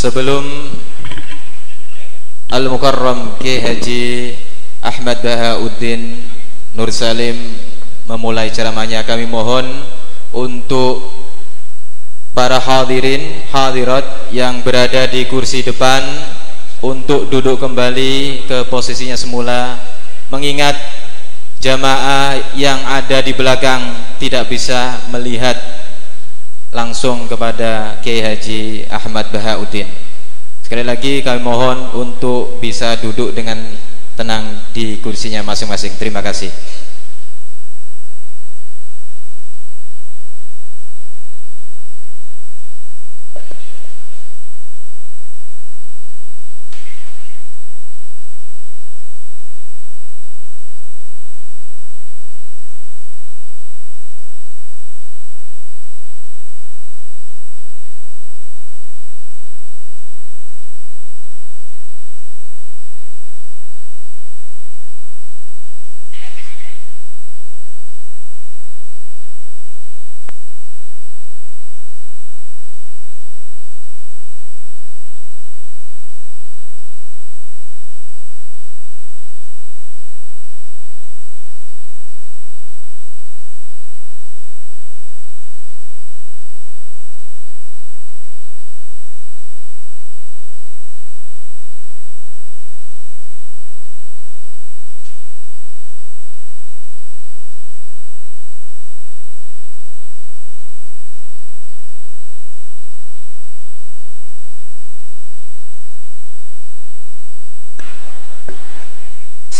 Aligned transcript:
Sebelum 0.00 0.40
Al-Mukarram 2.48 3.36
K. 3.36 3.60
Haji 3.60 4.32
Ahmad 4.80 5.20
Bahauddin 5.20 6.24
Nur 6.72 6.88
Salim 6.88 7.36
memulai 8.08 8.48
ceramahnya 8.48 9.04
kami 9.04 9.28
mohon 9.28 9.68
untuk 10.32 11.04
para 12.32 12.56
hadirin 12.56 13.44
hadirat 13.52 14.32
yang 14.32 14.64
berada 14.64 15.04
di 15.04 15.28
kursi 15.28 15.60
depan 15.60 16.00
untuk 16.80 17.28
duduk 17.28 17.60
kembali 17.60 18.48
ke 18.48 18.58
posisinya 18.72 19.20
semula 19.20 19.76
mengingat 20.32 20.80
jamaah 21.60 22.56
yang 22.56 22.80
ada 22.88 23.20
di 23.20 23.36
belakang 23.36 24.16
tidak 24.16 24.48
bisa 24.48 24.96
melihat 25.12 25.60
langsung 26.70 27.26
kepada 27.26 27.98
Kiai 28.02 28.22
Haji 28.22 28.86
Ahmad 28.86 29.30
Bahauddin. 29.34 29.90
Sekali 30.62 30.86
lagi 30.86 31.18
kami 31.26 31.42
mohon 31.42 31.90
untuk 31.98 32.62
bisa 32.62 32.94
duduk 33.02 33.34
dengan 33.34 33.58
tenang 34.14 34.70
di 34.70 35.02
kursinya 35.02 35.42
masing-masing. 35.42 35.98
Terima 35.98 36.22
kasih. 36.22 36.50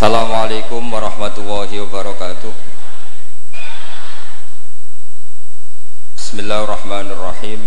Assalamualaikum 0.00 0.80
warahmatullahi 0.96 1.76
wabarakatuh. 1.84 2.48
Bismillahirrahmanirrahim. 6.16 7.60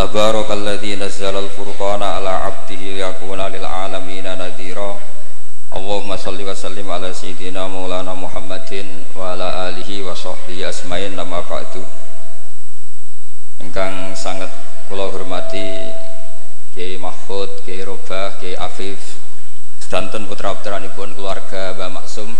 Tabarakalladzi 0.00 0.96
nazzala 0.96 1.44
al-furqana 1.44 2.16
ala 2.16 2.48
'abdihi 2.48 2.96
liyakuna 2.96 3.52
lil 3.52 3.60
'alamin 3.60 4.24
nadhira 4.24 4.96
Allahumma 5.76 6.16
salli 6.16 6.40
wa 6.40 6.56
sallim 6.56 6.88
ala 6.88 7.12
sayyidina 7.12 7.68
Maulana 7.68 8.16
Muhammadin 8.16 9.12
wa 9.12 9.36
ala 9.36 9.68
alihi 9.68 10.00
wa 10.00 10.16
sahbihi 10.16 10.64
asmain 10.64 11.12
nama 11.12 11.44
ba'du. 11.44 11.84
Engkang 13.60 14.16
sangat 14.16 14.48
kula 14.88 15.12
hormati 15.12 15.92
Kiai 16.72 16.96
Mahfud, 16.96 17.60
Kiai 17.60 17.84
Robah, 17.84 18.40
Kiai 18.40 18.56
Afif 18.56 19.11
sedanten 19.92 20.24
putra-putranipun 20.24 21.12
keluarga 21.12 21.76
Mbah 21.76 22.00
Maksum 22.00 22.32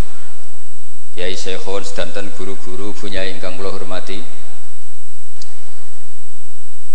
Kiai 1.12 1.36
Syekhon 1.36 1.84
sedanten 1.84 2.32
guru-guru 2.32 2.96
punya 2.96 3.28
ingkang 3.28 3.60
kula 3.60 3.68
hormati. 3.68 4.24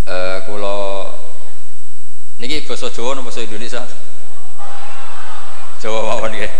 Eh 0.10 0.38
kula 0.50 1.14
niki 2.42 2.66
basa 2.66 2.90
Jawa 2.90 3.22
napa 3.22 3.30
basa 3.30 3.46
Indonesia? 3.46 3.86
Jawa 5.78 6.10
mawon 6.10 6.34
nggih. 6.34 6.54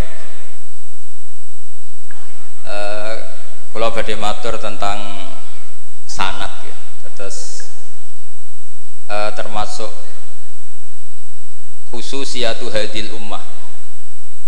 Eh 2.70 3.16
kula 3.74 3.90
badhe 3.90 4.14
matur 4.14 4.62
tentang 4.62 5.26
sanat 6.06 6.54
ya 6.70 6.78
terus 7.18 7.66
eh, 9.10 9.34
termasuk 9.34 9.90
khususiyatu 11.90 12.70
hadil 12.70 13.18
ummah 13.18 13.57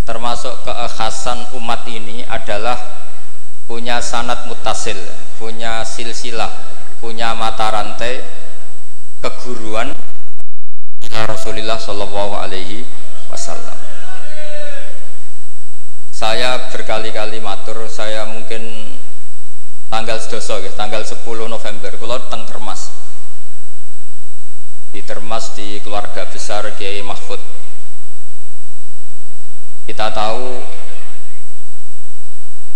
termasuk 0.09 0.65
kekhasan 0.65 1.53
umat 1.53 1.85
ini 1.85 2.25
adalah 2.25 2.81
punya 3.69 4.01
sanat 4.01 4.49
mutasil 4.49 4.97
punya 5.37 5.85
silsilah 5.85 6.49
punya 6.97 7.37
mata 7.37 7.69
rantai 7.69 8.25
keguruan 9.21 9.93
Rasulullah 11.29 11.77
Shallallahu 11.77 12.33
Alaihi 12.41 12.81
Wasallam. 13.29 13.77
Saya 16.09 16.73
berkali-kali 16.73 17.37
matur 17.37 17.85
saya 17.85 18.25
mungkin 18.25 18.97
tanggal 19.93 20.17
sedoso 20.17 20.57
ya, 20.59 20.73
tanggal 20.73 21.05
10 21.05 21.21
November 21.47 21.91
kalau 21.95 22.17
teng 22.27 22.43
Termas. 22.49 22.89
Di 24.89 25.05
Termas 25.05 25.53
di 25.53 25.77
keluarga 25.85 26.25
besar 26.25 26.65
Kiai 26.75 27.05
Mahfud 27.05 27.39
kita 29.89 30.05
tahu 30.13 30.61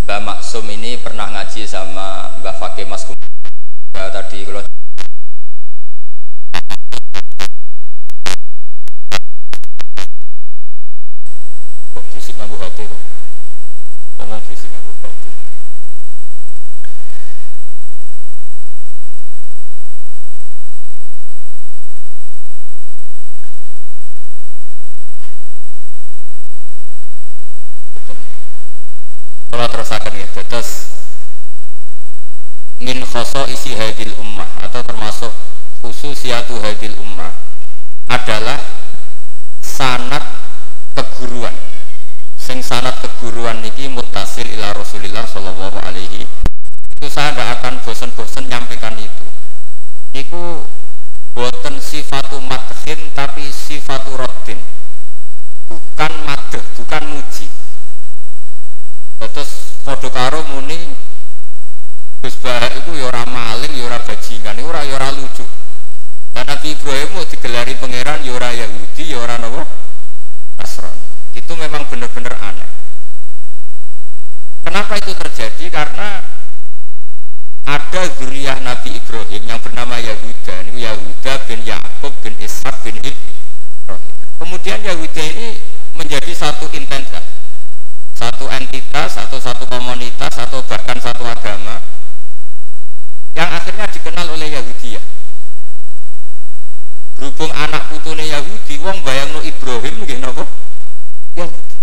Mbak 0.10 0.19
Maksum 0.25 0.65
ini 0.65 0.98
pernah 0.98 1.30
ngaji 1.30 1.62
sama 1.69 2.33
Mbak 2.42 2.57
Fakih 2.57 2.89
Mas 2.89 3.06
tadi 3.94 4.42
kalau 4.42 4.65
kok 11.94 12.06
fisik 12.18 12.33
nganggu 12.33 12.57
HP 12.57 12.89
kok 12.89 13.01
ngomong 14.18 14.42
fisik 14.50 14.74
nganggu 14.74 14.98
HP 14.98 15.24
kalau 29.53 29.69
terusakan 29.69 30.17
ya 30.17 30.25
terus 30.33 30.89
min 32.81 33.05
khoso 33.05 33.45
isi 33.45 33.77
hadil 33.77 34.09
ummah 34.17 34.50
atau 34.65 34.81
termasuk 34.81 35.29
khususiatu 35.85 36.57
hadil 36.57 36.97
ummah 36.97 37.29
adalah 38.09 38.57
sanat 39.61 40.25
keguruan. 40.97 41.53
Sing 42.33 42.65
sanat 42.65 42.97
keguruan 42.97 43.61
niki 43.61 43.94
mutasil 43.94 44.50
ila 44.57 44.73
Rasulillah 44.73 45.29
sallallahu 45.29 45.77
alaihi 45.85 46.25
itu 46.97 47.05
saya 47.05 47.38
tidak 47.38 47.61
akan 47.61 47.73
bosan-bosan 47.85 48.50
nyampaikan 48.50 48.97
itu. 48.97 49.25
Itu 50.17 50.65
boten 51.38 51.77
sifatu 51.77 52.41
madhin 52.41 53.13
tapi 53.13 53.53
sifatu 53.53 54.17
roddin 54.17 54.57
bukan 55.69 56.11
madh 56.25 56.57
bukan 56.73 57.03
muji 57.05 57.53
podo 59.83 60.07
karo 60.07 60.47
muni 60.47 60.80
Gus 62.24 62.39
Bahak 62.39 62.71
itu 62.80 62.95
yora 62.95 63.27
ya 63.27 63.27
maling, 63.27 63.75
yora 63.75 64.00
ya 64.00 64.07
bajingan, 64.07 64.56
yora 64.56 64.88
ya 64.88 64.95
yora 64.95 65.12
lucu. 65.12 65.44
Dan 66.31 66.47
Nabi 66.47 66.71
Ibrahim 66.71 67.19
mau 67.19 67.27
digelari 67.27 67.75
pangeran 67.75 68.24
yora 68.24 68.56
Yahudi, 68.56 69.12
yora 69.12 69.35
nopo 69.44 69.68
Nasrani. 70.56 71.03
Itu 71.35 71.51
memang 71.59 71.83
benar-benar 71.91 72.39
aneh. 72.39 72.69
Kenapa 74.63 74.95
itu 75.03 75.12
terjadi? 75.12 75.68
Karena 75.68 76.24
ada 77.68 78.01
zuriyah 78.15 78.63
Nabi 78.63 79.03
Ibrahim 79.03 79.44
yang 79.44 79.59
bernama 79.59 80.00
Yahuda, 80.00 80.63
ini 80.71 80.88
Yahuda 80.88 81.44
bin 81.44 81.59
Yakub 81.68 82.15
bin 82.24 82.39
Ishak 82.39 82.88
bin 82.88 83.03
Ibrahim. 83.03 84.15
Kemudian 84.39 84.79
Yahuda 84.79 85.24
ini 85.27 85.59
menjadi 86.00 86.31
satu 86.31 86.71
intensitas, 86.71 87.27
satu 88.13 88.45
entitas 88.50 89.18
atau 89.18 89.42
satu 89.42 89.65
komunitas 89.65 90.38
atau 90.38 90.62
bahkan 90.69 90.98
satu 91.01 91.25
agama 91.25 91.81
yang 93.33 93.50
akhirnya 93.50 93.89
dikenal 93.89 94.30
oleh 94.30 94.54
Yahudi 94.54 94.95
ya. 94.98 95.01
Berhubung 97.18 97.50
anak 97.54 97.89
putune 97.89 98.25
Yahudi 98.30 98.77
wong 98.81 99.01
bayang 99.01 99.33
no 99.33 99.42
Ibrahim 99.42 100.06
nggih 100.06 100.21
napa? 100.21 100.45
Yahudi. 101.33 101.74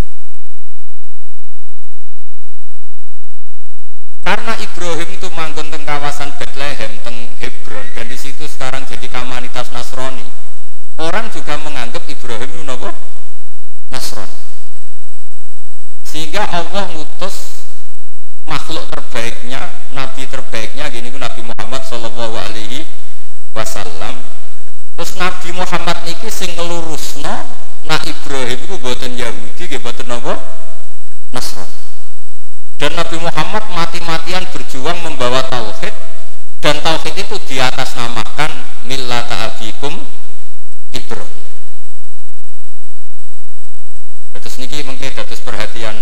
Karena 4.22 4.54
Ibrahim 4.62 5.08
itu 5.10 5.28
manggon 5.34 5.66
teng 5.74 5.82
kawasan 5.82 6.30
Bethlehem 6.38 6.92
teng 7.02 7.34
Hebron 7.42 7.86
dan 7.98 8.06
di 8.06 8.14
situ 8.14 8.46
sekarang 8.46 8.86
jadi 8.86 9.10
komunitas 9.10 9.74
Nasrani. 9.74 10.22
Orang 11.02 11.26
juga 11.34 11.58
menganggap 11.58 12.06
Ibrahim 12.06 12.46
itu 12.46 12.62
napa? 12.62 12.94
Nasrani 13.90 14.38
sehingga 16.10 16.42
Allah 16.42 16.90
ngutus 16.90 17.62
makhluk 18.42 18.82
terbaiknya, 18.90 19.70
nabi 19.94 20.26
terbaiknya 20.26 20.90
gini 20.90 21.14
ku 21.14 21.22
Nabi 21.22 21.46
Muhammad 21.46 21.86
Shallallahu 21.86 22.34
Alaihi 22.34 22.82
Wasallam. 23.54 24.18
Terus 24.98 25.14
Nabi 25.14 25.54
Muhammad 25.54 26.02
niki 26.02 26.26
sing 26.26 26.50
ngelurusno 26.58 27.46
nak 27.86 28.02
Ibrahim 28.02 28.58
itu 28.58 28.74
buatan 28.82 29.14
Yahudi, 29.14 29.70
gak 29.70 29.80
buatan 29.86 30.10
apa? 30.10 30.34
Nasrani. 31.30 31.78
Dan 32.74 32.98
Nabi 32.98 33.16
Muhammad 33.22 33.64
mati-matian 33.70 34.50
berjuang 34.50 34.98
membawa 35.06 35.46
tauhid 35.46 35.94
dan 36.58 36.82
tauhid 36.82 37.22
itu 37.22 37.38
di 37.46 37.56
atas 37.62 37.94
namakan 37.94 38.66
millata 38.82 39.46
abikum 39.46 39.94
Ibrahim. 40.90 41.38
Terus 44.50 44.66
niki 44.66 44.82
mungkin 44.82 45.14
terus 45.14 45.38
perhatian 45.46 45.94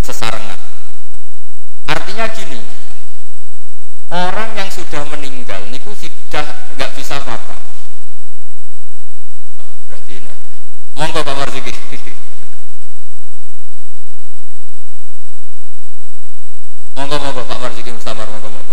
sesarengan. 0.00 0.56
Artinya 1.84 2.24
gini, 2.32 2.56
orang 4.08 4.56
yang 4.56 4.72
sudah 4.72 5.04
meninggal 5.12 5.60
niku 5.68 5.92
sudah 5.92 6.40
nggak 6.72 6.88
bisa 6.96 7.20
apa-apa. 7.20 7.60
Berarti 9.92 10.24
nah. 10.24 10.32
Monggo 10.96 11.20
Pak 11.20 11.36
Marzuki. 11.36 11.68
monggo 16.96 17.16
monggo 17.20 17.44
Pak 17.44 17.58
Marzuki 17.60 17.92
Mustamar 17.92 18.24
monggo 18.32 18.48
monggo. 18.48 18.72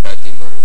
Berarti 0.00 0.32
baru 0.32 0.60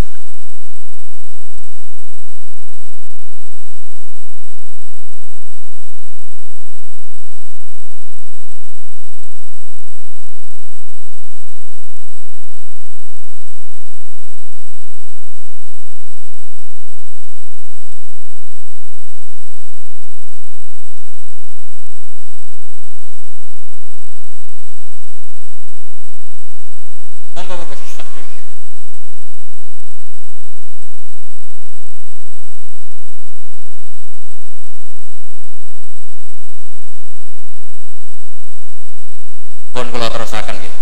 pun 39.75 39.84
kula 39.95 40.11
terusaken 40.11 40.59
nggih. 40.59 40.75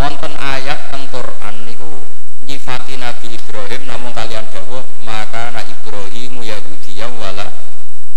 Wonten 0.00 0.32
ayat 0.40 0.88
teng 0.88 1.04
Quran 1.12 1.68
niku 1.68 2.00
nyifati 2.48 2.96
Nabi 2.96 3.36
Ibrahim 3.36 3.84
namun 3.84 4.16
kalian 4.16 4.48
dawuh 4.48 4.80
maka 5.04 5.52
na 5.52 5.60
Ibrahim 5.60 6.40
Yahudiyah 6.40 7.12
wala 7.12 7.52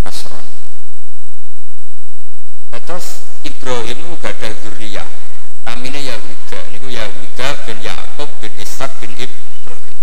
Nasrani. 0.08 0.56
Terus 2.80 3.28
Ibrahim 3.44 4.08
itu 4.08 4.16
gak 4.24 4.40
ada 4.40 4.56
zuriyah. 4.56 5.10
Namanya 5.68 6.00
Yahuda 6.00 6.72
niku 6.72 6.88
Yahuda 6.88 7.48
bin 7.68 7.84
Yakub 7.84 8.32
bin 8.40 8.56
Ishak 8.56 9.04
bin 9.04 9.12
Ibrahim. 9.20 10.00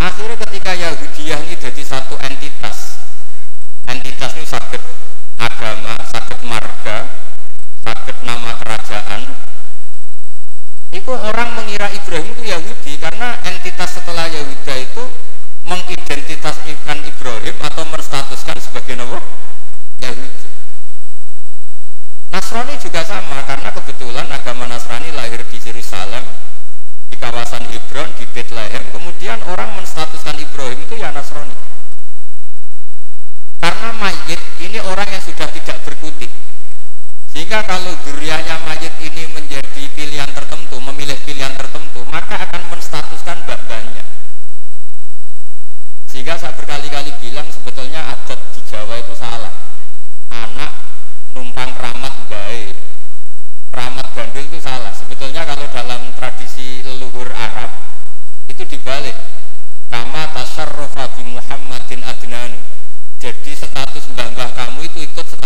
Akhirnya 0.00 0.40
ketika 0.48 0.72
Yahudiyah 0.72 1.44
ini 1.44 1.52
jadi 1.52 1.82
satu 1.84 2.16
entitas 2.24 2.96
entitas 3.84 4.32
ini 4.40 4.48
sakit 4.48 4.80
agama, 5.36 6.00
sakit 6.08 6.40
marga 6.48 7.20
sakit 7.84 8.16
nama 8.26 8.56
kerajaan. 8.60 9.30
Itu 10.90 11.12
orang 11.14 11.54
mengira 11.54 11.86
Ibrahim 11.94 12.34
itu 12.34 12.44
Yahudi 12.50 12.98
karena 12.98 13.38
entitas 13.46 13.94
setelah 13.94 14.26
Yahuda 14.26 14.74
itu 14.74 15.04
mengidentitaskan 15.62 16.98
Ibrahim 17.06 17.56
atau 17.62 17.86
menstatuskan 17.86 18.58
sebagai 18.58 18.98
nama 18.98 19.22
Yahudi. 20.02 20.50
Nasrani 22.34 22.74
juga 22.82 23.06
sama 23.06 23.42
karena 23.46 23.70
kebetulan 23.70 24.26
agama 24.34 24.66
Nasrani 24.66 25.14
lahir 25.14 25.46
di 25.46 25.58
Yerusalem 25.62 26.26
di 27.10 27.16
kawasan 27.18 27.70
Hebron 27.70 28.10
di 28.18 28.26
Bethlehem. 28.26 28.82
Kemudian 28.90 29.38
orang 29.46 29.78
menstatuskan 29.78 30.38
Ibrahim 30.42 30.78
itu 30.82 30.98
ya 30.98 31.14
Nasrani. 31.14 31.54
Karena 33.62 33.94
mayit 33.94 34.42
ini 34.58 34.82
orang 34.82 35.06
yang 35.06 35.22
sudah 35.22 35.46
tidak 35.54 35.78
berkutik 35.86 36.30
sehingga 37.30 37.62
kalau 37.62 37.94
duriannya 38.02 38.56
mayit 38.66 38.94
ini 38.98 39.30
menjadi 39.30 39.82
pilihan 39.94 40.30
tertentu, 40.34 40.82
memilih 40.82 41.14
pilihan 41.22 41.54
tertentu, 41.54 42.02
maka 42.10 42.42
akan 42.42 42.74
menstatuskan 42.74 43.46
mbak-mbaknya. 43.46 44.02
Sehingga 46.10 46.34
saya 46.34 46.50
berkali-kali 46.58 47.14
bilang 47.22 47.46
sebetulnya 47.54 48.02
adat 48.18 48.38
di 48.50 48.60
Jawa 48.66 48.98
itu 48.98 49.14
salah. 49.14 49.54
Anak 50.34 50.74
numpang 51.30 51.70
keramat 51.70 52.14
baik. 52.26 52.74
Keramat 53.70 54.06
gandul 54.10 54.44
itu 54.50 54.58
salah. 54.58 54.90
Sebetulnya 54.90 55.46
kalau 55.46 55.70
dalam 55.70 56.10
tradisi 56.18 56.82
leluhur 56.82 57.30
Arab 57.30 57.70
itu 58.50 58.66
dibalik. 58.66 59.14
Kama 59.86 60.34
tasarrufa 60.34 61.14
bi 61.14 61.30
Muhammadin 61.30 62.02
adnani. 62.02 62.58
Jadi 63.22 63.54
status 63.54 64.10
mbah-mbah 64.18 64.50
kamu 64.50 64.90
itu 64.90 64.98
ikut 65.06 65.39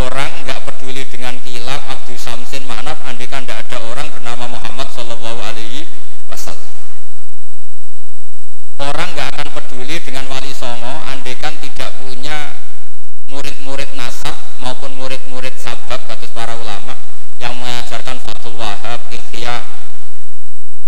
orang 0.00 0.32
nggak 0.48 0.60
peduli 0.64 1.04
dengan 1.04 1.36
kilap 1.44 1.84
Abdul 1.92 2.16
Samsin 2.16 2.64
Manaf 2.64 2.96
andikan 3.04 3.44
tidak 3.44 3.68
ada 3.68 3.78
orang 3.92 4.08
bernama 4.08 4.56
Muhammad 4.56 4.88
Shallallahu 4.96 5.40
Alaihi 5.44 5.84
Wasallam. 6.32 6.72
Orang 8.80 9.08
nggak 9.12 9.28
akan 9.36 9.48
peduli 9.60 10.00
dengan 10.00 10.24
wali 10.32 10.56
songo 10.56 11.04
andikan 11.04 11.52
tidak 11.60 11.92
punya 12.00 12.56
murid-murid 13.28 13.92
nasab 13.92 14.34
maupun 14.64 14.96
murid-murid 14.96 15.52
sabab 15.60 16.00
kata 16.08 16.26
para 16.32 16.56
ulama 16.56 16.96
yang 17.36 17.52
mengajarkan 17.60 18.16
Fatul 18.24 18.56
Wahab, 18.56 19.04
Ikhya. 19.12 19.60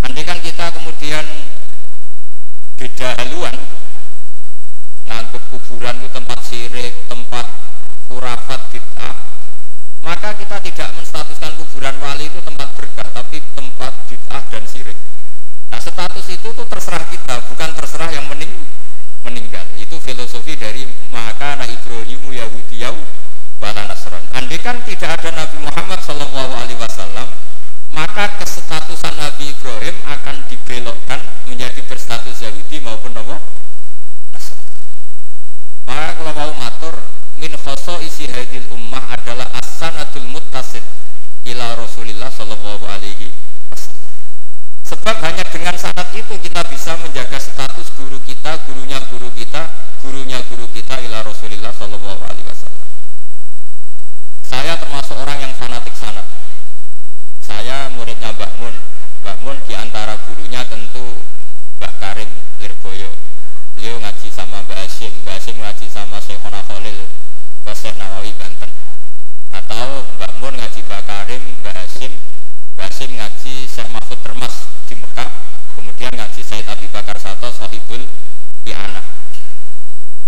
Andikan 0.08 0.40
kita 0.40 0.72
kemudian 0.72 1.24
beda 2.80 3.14
haluan 3.20 3.54
ngangkup 5.04 5.42
kuburan 5.52 6.00
itu 6.00 6.08
tempat 6.10 6.38
sirik, 6.48 6.96
tempat 7.06 7.46
kurafat 8.12 8.60
bid'ah, 8.68 9.16
maka 10.04 10.36
kita 10.36 10.60
tidak 10.60 10.92
menstatuskan 11.00 11.56
kuburan 11.56 11.96
wali 12.04 12.28
itu 12.28 12.44
tempat 12.44 12.68
berkah, 12.76 13.08
tapi 13.08 13.40
tempat 13.56 13.88
bid'ah 14.12 14.44
dan 14.52 14.68
sirik. 14.68 15.00
Nah 15.72 15.80
status 15.80 16.28
itu 16.28 16.52
tuh 16.52 16.68
terserah 16.68 17.08
kita, 17.08 17.40
bukan 17.48 17.72
terserah 17.72 18.12
yang 18.12 18.28
mening 18.28 18.52
meninggal. 19.24 19.64
Itu 19.80 19.96
filosofi 19.96 20.60
dari 20.60 20.84
maka 21.08 21.56
anak 21.56 21.72
Ibrahimu 21.72 22.36
Yahudiyau 22.36 22.92
wala 23.64 23.88
Nasran. 23.88 24.20
Andai 24.36 24.60
kan 24.60 24.84
tidak 24.84 25.16
ada 25.16 25.32
Nabi 25.32 25.56
Muhammad 25.64 26.04
Shallallahu 26.04 26.52
Alaihi 26.52 26.76
Wasallam, 26.76 27.32
maka 27.96 28.28
kestatusan 28.44 29.16
Nabi 29.16 29.56
Ibrahim 29.56 29.96
akan 30.04 30.36
dibelokkan 30.52 31.20
menjadi 31.48 31.80
berstatus 31.88 32.44
Yahudi 32.44 32.76
maupun 32.84 33.16
Nabi 33.16 33.40
Maka 35.82 36.14
kalau 36.14 36.32
mau 36.32 36.52
matur 36.56 36.94
min 37.42 37.58
isi 38.06 38.30
hadil 38.30 38.62
ummah 38.70 39.02
adalah 39.18 39.50
asanatul 39.58 40.30
muttasil 40.30 40.82
ila 41.50 41.74
Rasulillah 41.74 42.30
Shallallahu 42.30 42.86
Alaihi 42.86 43.34
Wasallam. 43.66 44.06
Sebab 44.86 45.16
hanya 45.26 45.42
dengan 45.50 45.74
sanat 45.74 46.14
itu 46.14 46.38
kita 46.38 46.62
bisa 46.70 46.94
menjaga 47.02 47.42
status 47.42 47.90
guru 47.98 48.22
kita, 48.22 48.62
gurunya 48.70 49.02
guru 49.10 49.26
kita, 49.34 49.66
gurunya 50.06 50.38
guru 50.46 50.70
kita 50.70 51.02
ila 51.02 51.26
Rasulillah 51.26 51.74
Shallallahu 51.74 52.22
Alaihi 52.22 52.46
Wasallam. 52.46 52.86
Saya 54.46 54.78
termasuk 54.78 55.18
orang 55.18 55.42
yang 55.42 55.52
fanatik 55.58 55.98
sanat 55.98 56.24
saya 57.42 57.90
muridnya 57.90 58.30
Mbah 58.32 58.52
Mun 58.62 58.74
Mbah 59.26 59.36
Mun 59.42 59.56
di 59.66 59.74
antara 59.74 60.14
gurunya 60.28 60.62
tentu 60.62 61.18
Mbah 61.78 61.92
Karim 61.98 62.30
Lirboyo 62.62 63.10
beliau 63.74 63.98
ngaji 63.98 64.28
sama 64.30 64.62
Mbah 64.62 64.78
Hashim 64.78 65.10
Mbah 65.26 65.34
Hashim 65.38 65.56
ngaji 65.58 65.86
sama 65.90 66.22
Syekhona 66.22 66.62
Khalil 66.62 67.02
ke 67.62 67.72
Syekh 67.72 67.96
Nawawi 67.96 68.30
Banten 68.36 68.70
atau 69.50 70.04
Mbah 70.16 70.32
Mun 70.38 70.54
ngaji 70.58 70.80
Mbah 70.84 71.02
Karim 71.02 71.42
Mbah 71.62 71.74
Hashim 71.76 72.12
Mbah 72.76 72.86
Hashim 72.90 73.10
ngaji 73.16 73.54
Syekh 73.66 73.88
Mahfud 73.90 74.18
Termas 74.22 74.54
di 74.86 74.94
Mekah 74.98 75.30
kemudian 75.74 76.12
ngaji 76.12 76.40
Said 76.42 76.66
Abi 76.68 76.86
Bakar 76.90 77.16
Sato 77.18 77.50
Sohibul 77.50 78.06
Iana 78.66 79.02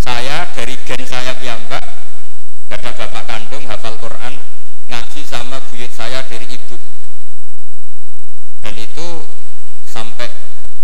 saya 0.02 0.48
dari 0.52 0.74
gen 0.82 1.02
saya 1.06 1.32
piyambak 1.38 1.82
ada 2.74 2.90
bapak 2.90 3.24
kandung 3.30 3.64
hafal 3.70 3.94
Quran 4.02 4.34
ngaji 4.90 5.20
sama 5.22 5.62
buyut 5.70 5.88
saya 5.94 6.20
dari 6.26 6.44
ibu 6.50 6.74
dan 8.60 8.74
itu 8.74 9.22
sampai 9.86 10.26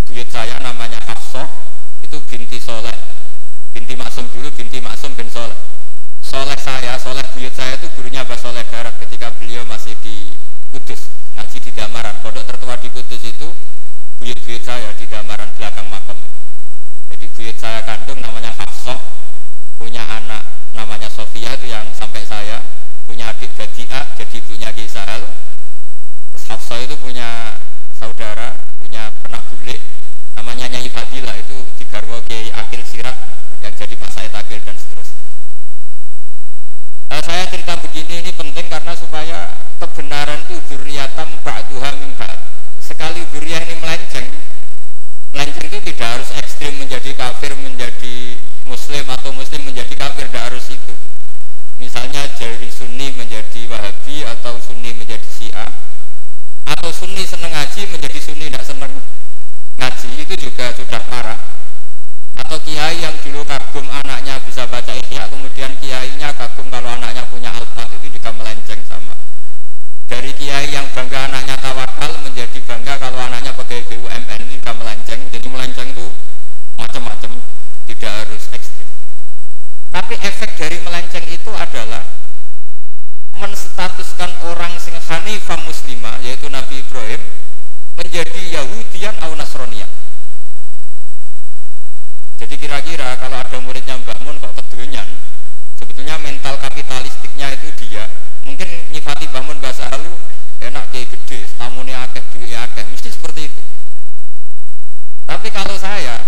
buyut 0.06 0.28
saya 0.30 0.56
namanya 0.62 1.02
Hafsah 1.04 1.50
itu 2.00 2.16
binti 2.30 2.62
Soleh 2.62 2.94
binti 3.74 3.98
Maksum 3.98 4.30
dulu 4.30 4.48
binti 4.54 4.78
Maksum 4.78 5.18
bin 5.18 5.26
Soleh 5.26 5.56
Soleh 6.22 6.54
saya, 6.56 6.94
Soleh 6.96 7.26
buyut 7.34 7.50
saya 7.52 7.74
itu 7.74 7.90
gurunya 7.98 8.22
Mbak 8.22 8.38
Soleh 8.38 8.62
Darat 8.70 8.94
ketika 9.02 9.34
beliau 9.36 9.66
masih 9.66 9.98
di 10.00 10.30
Kudus 10.70 11.10
ngaji 11.34 11.58
di 11.58 11.70
Damaran 11.74 12.14
pondok 12.22 12.46
tertua 12.46 12.78
di 12.78 12.88
Kudus 12.88 13.20
itu 13.26 13.48
buyut-buyut 14.22 14.62
saya 14.62 14.94
di 14.94 15.04
Damaran 15.10 15.50
belakang 15.58 15.90
makam 15.90 16.16
jadi 17.10 17.26
buyut 17.34 17.56
saya 17.58 17.82
kandung 17.82 18.22
namanya 18.22 18.54
Hafsah 18.54 19.00
punya 19.76 20.04
anak 20.06 20.44
namanya 20.76 21.08
Sofia 21.10 21.56
itu 21.56 21.72
yang 21.72 21.88
sampai 21.96 22.22
saya 22.22 22.60
punya 23.08 23.32
adik 23.32 23.50
Badia 23.56 24.06
jadi 24.14 24.38
punya 24.44 24.68
Gisal 24.70 25.24
Hafsah 26.46 26.78
itu 26.82 26.94
punya 26.98 27.56
saudara 27.94 28.54
punya 28.78 29.10
pernah 29.22 29.40
bule 29.50 29.76
namanya 30.36 30.66
Nyai 30.68 30.88
Fadila 30.90 31.32
itu 31.36 31.58
di 31.78 31.84
Garwo 31.86 32.20
Kiai 32.26 32.50
Akil 32.52 32.82
Sirak 32.82 33.16
yang 33.62 33.74
jadi 33.74 33.94
Pak 33.96 34.10
Said 34.10 34.34
Akil 34.34 34.60
dan 34.62 34.76
seterusnya 34.76 35.20
nah, 37.08 37.20
saya 37.22 37.44
cerita 37.48 37.74
begini 37.80 38.22
ini 38.22 38.32
penting 38.34 38.66
karena 38.68 38.92
supaya 38.94 39.52
kebenaran 39.78 40.42
itu 40.48 40.58
duriatam 40.70 41.28
ba'duha 41.42 41.90
min 41.98 42.12
sekali 42.82 43.22
duriah 43.32 43.62
ini 43.64 43.74
melenceng 43.78 44.28
melenceng 45.34 45.66
itu 45.70 45.78
tidak 45.92 46.08
harus 46.18 46.30
ekstrim 46.38 46.74
menjadi 46.78 47.10
kafir 47.14 47.54
menjadi 47.54 48.34
muslim 48.66 49.06
atau 49.06 49.30
muslim 49.34 49.62
menjadi 49.66 49.89
kafir 50.00 50.24
tidak 50.32 50.48
harus 50.48 50.64
itu. 50.72 50.94
Misalnya 51.76 52.24
dari 52.40 52.72
sunni 52.72 53.12
menjadi 53.12 53.68
wahabi 53.68 54.24
atau 54.24 54.56
sunni 54.56 54.96
menjadi 54.96 55.28
syiah. 55.28 55.68
Atau 56.64 56.88
sunni 56.88 57.28
seneng 57.28 57.52
ngaji 57.52 57.84
menjadi 57.92 58.16
sunni 58.16 58.48
tidak 58.48 58.64
seneng 58.64 58.92
ngaji 59.76 60.08
itu 60.24 60.34
juga 60.48 60.72
sudah 60.72 61.04
parah. 61.04 61.36
Atau 62.40 62.56
kiai 62.64 63.04
yang 63.04 63.12
dulu 63.20 63.44
kagum 63.44 63.84
anaknya 63.92 64.40
bisa 64.48 64.64
baca 64.64 64.96
ihya 64.96 65.28
kemudian 65.28 65.76
kiainya 65.84 66.32
kagum 66.32 66.72
kalau 66.72 66.96
anaknya 66.96 67.28
punya 67.28 67.52
alfat 67.52 67.92
itu 68.00 68.16
juga 68.16 68.32
melenceng 68.32 68.80
sama. 68.88 69.12
Dari 70.08 70.32
kiai 70.32 70.72
yang 70.72 70.88
bangga 70.96 71.28
anaknya 71.28 71.60
tawakal 71.60 72.16
menjadi 72.24 72.56
bangga 72.64 72.96
kalau 72.96 73.20
anaknya 73.20 73.52
pakai 73.52 73.84
BUMN 73.84 74.48
ini 74.48 74.56
juga 74.56 74.72
melenceng. 74.80 75.20
Jadi 75.28 75.46
melenceng 75.52 75.92
itu 75.92 76.08
macam-macam 76.80 77.36
tidak 77.84 78.12
harus 78.24 78.48
ekstrim 78.56 78.69
tapi 79.90 80.14
efek 80.22 80.54
dari 80.54 80.78
melenceng 80.86 81.26
itu 81.26 81.50
adalah 81.50 82.06
menstatuskan 83.38 84.30
orang 84.46 84.78
sing 84.78 84.94
hanifah 84.94 85.58
muslimah 85.66 86.18
yaitu 86.22 86.46
Nabi 86.46 86.82
Ibrahim 86.82 87.18
menjadi 87.98 88.42
Yahudian 88.54 89.14
atau 89.18 89.34
Nasronia. 89.34 89.86
Jadi 92.38 92.54
kira-kira 92.56 93.18
kalau 93.20 93.36
ada 93.36 93.58
muridnya 93.60 94.00
Mbak 94.00 94.18
Mun 94.24 94.40
kok 94.40 94.56
kedunyan, 94.56 95.04
sebetulnya 95.76 96.16
mental 96.16 96.56
kapitalistiknya 96.56 97.52
itu 97.52 97.68
dia 97.84 98.08
mungkin 98.46 98.66
nyifati 98.94 99.28
Mbak 99.28 99.42
Mun 99.44 99.58
bahasa 99.60 99.90
halu 99.92 100.16
enak 100.64 100.88
kayak 100.94 101.12
gede, 101.12 101.44
tamunya 101.60 102.00
akeh, 102.08 102.24
duitnya 102.32 102.64
akeh, 102.64 102.84
mesti 102.88 103.12
seperti 103.12 103.52
itu. 103.52 103.62
Tapi 105.28 105.48
kalau 105.52 105.76
saya 105.76 106.24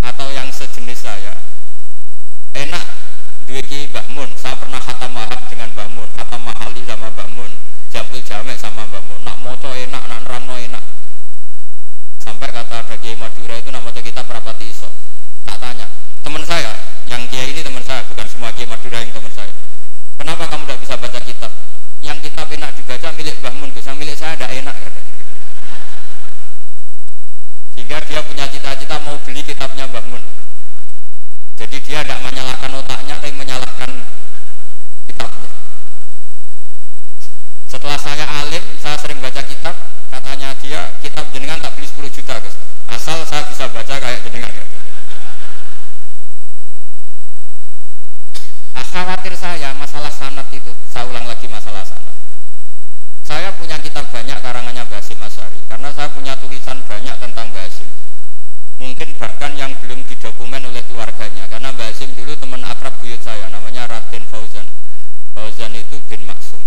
atau 0.00 0.28
yang 0.32 0.48
sejenis 0.48 0.98
saya 1.04 1.36
enak. 2.54 2.84
Duit 3.48 3.64
ki 3.66 3.88
Mbah 3.90 4.06
Mun. 4.14 4.30
Saya 4.38 4.56
pernah 4.56 4.80
khatam 4.80 5.12
mahab 5.12 5.40
dengan 5.50 5.68
Mbah 5.74 5.88
Mun 5.92 6.08
khatam 6.16 6.40
mahali 6.44 6.82
sama 6.86 7.08
Mbah 7.12 7.28
Mun 7.34 7.50
jamil 7.90 8.22
jamek 8.22 8.56
sama 8.60 8.86
Mbah 8.86 9.02
Mun. 9.08 9.20
Nak 9.24 9.36
moco 9.42 9.70
enak 9.72 10.02
nak 10.08 10.20
rano 10.28 10.54
enak. 10.56 10.84
Sampai 12.22 12.48
kata 12.52 12.86
ada 12.86 12.94
Kiai 13.00 13.16
Madura 13.18 13.56
itu 13.58 13.68
nak 13.72 13.82
moco 13.82 14.00
kita 14.00 14.22
berapa 14.22 14.52
iso. 14.62 14.88
Tak 15.48 15.58
tanya 15.58 15.86
teman 16.22 16.44
saya 16.46 16.72
yang 17.10 17.24
Kiai 17.28 17.50
ini 17.50 17.60
teman 17.64 17.82
saya 17.82 18.04
bukan 18.06 18.26
semua 18.28 18.54
Kiai 18.54 18.68
Madura 18.68 19.02
yang 19.02 19.12
teman 19.12 19.32
saya. 19.34 19.52
Kenapa 20.20 20.46
kamu 20.48 20.64
tidak 20.68 20.78
bisa 20.80 20.94
baca 20.96 21.18
kitab? 21.18 21.50
Yang 22.02 22.30
kitab 22.30 22.46
enak 22.52 22.70
dibaca 22.78 23.08
milik 23.16 23.36
Mbah 23.42 23.54
Mun 23.58 23.70
bisa 23.74 23.90
milik 23.96 24.16
saya 24.16 24.38
tidak 24.38 24.52
enak 24.54 24.76
sehingga 27.92 27.98
dia 28.08 28.20
punya 28.24 28.46
cita-cita 28.48 28.96
mau 29.04 29.20
beli 29.20 29.44
kitabnya 29.44 29.84
Mbah 29.84 30.04
Mun 30.08 30.22
jadi 31.62 31.78
dia 31.78 32.00
tidak 32.02 32.18
menyalahkan 32.26 32.74
otaknya, 32.74 33.14
tapi 33.22 33.38
menyalahkan 33.38 33.90
kitabnya. 35.06 35.50
Setelah 37.70 37.98
saya 38.02 38.26
alim, 38.42 38.64
saya 38.82 38.98
sering 38.98 39.22
baca 39.22 39.38
kitab, 39.46 39.78
katanya 40.10 40.58
dia 40.58 40.90
kitab 40.98 41.22
jenengan 41.30 41.62
tak 41.62 41.78
beli 41.78 41.86
10 41.86 42.10
juta 42.10 42.34
guys. 42.42 42.58
Asal 42.90 43.22
saya 43.22 43.46
bisa 43.46 43.70
baca 43.70 43.94
kayak 43.94 44.26
jenengan. 44.26 44.50
Nah, 48.74 48.82
khawatir 48.82 49.38
saya 49.38 49.70
masalah 49.78 50.10
sanat 50.10 50.50
itu, 50.50 50.74
saya 50.90 51.06
ulang 51.06 51.30
lagi 51.30 51.46
masalah 51.46 51.86
sanat. 51.86 52.10
Saya 53.22 53.54
punya 53.54 53.78
kitab 53.78 54.10
banyak 54.10 54.34
karangannya 54.42 54.82
Basim 54.90 55.22
Asari, 55.22 55.62
karena 55.70 55.94
saya 55.94 56.10
punya 56.10 56.34
tulisan 56.42 56.82
banyak 56.90 57.14
tentang 57.22 57.54
Basim 57.54 57.81
mungkin 58.82 59.14
bahkan 59.14 59.54
yang 59.54 59.70
belum 59.78 60.02
didokumen 60.10 60.66
oleh 60.66 60.82
keluarganya. 60.90 61.46
Karena 61.46 61.70
Mbak 61.70 62.18
dulu 62.18 62.34
teman 62.34 62.66
akrab 62.66 62.98
buyut 62.98 63.22
saya 63.22 63.46
namanya 63.46 63.86
Raden 63.86 64.26
Fauzan. 64.26 64.66
Fauzan 65.30 65.70
itu 65.78 66.02
bin 66.10 66.26
Maksum. 66.26 66.58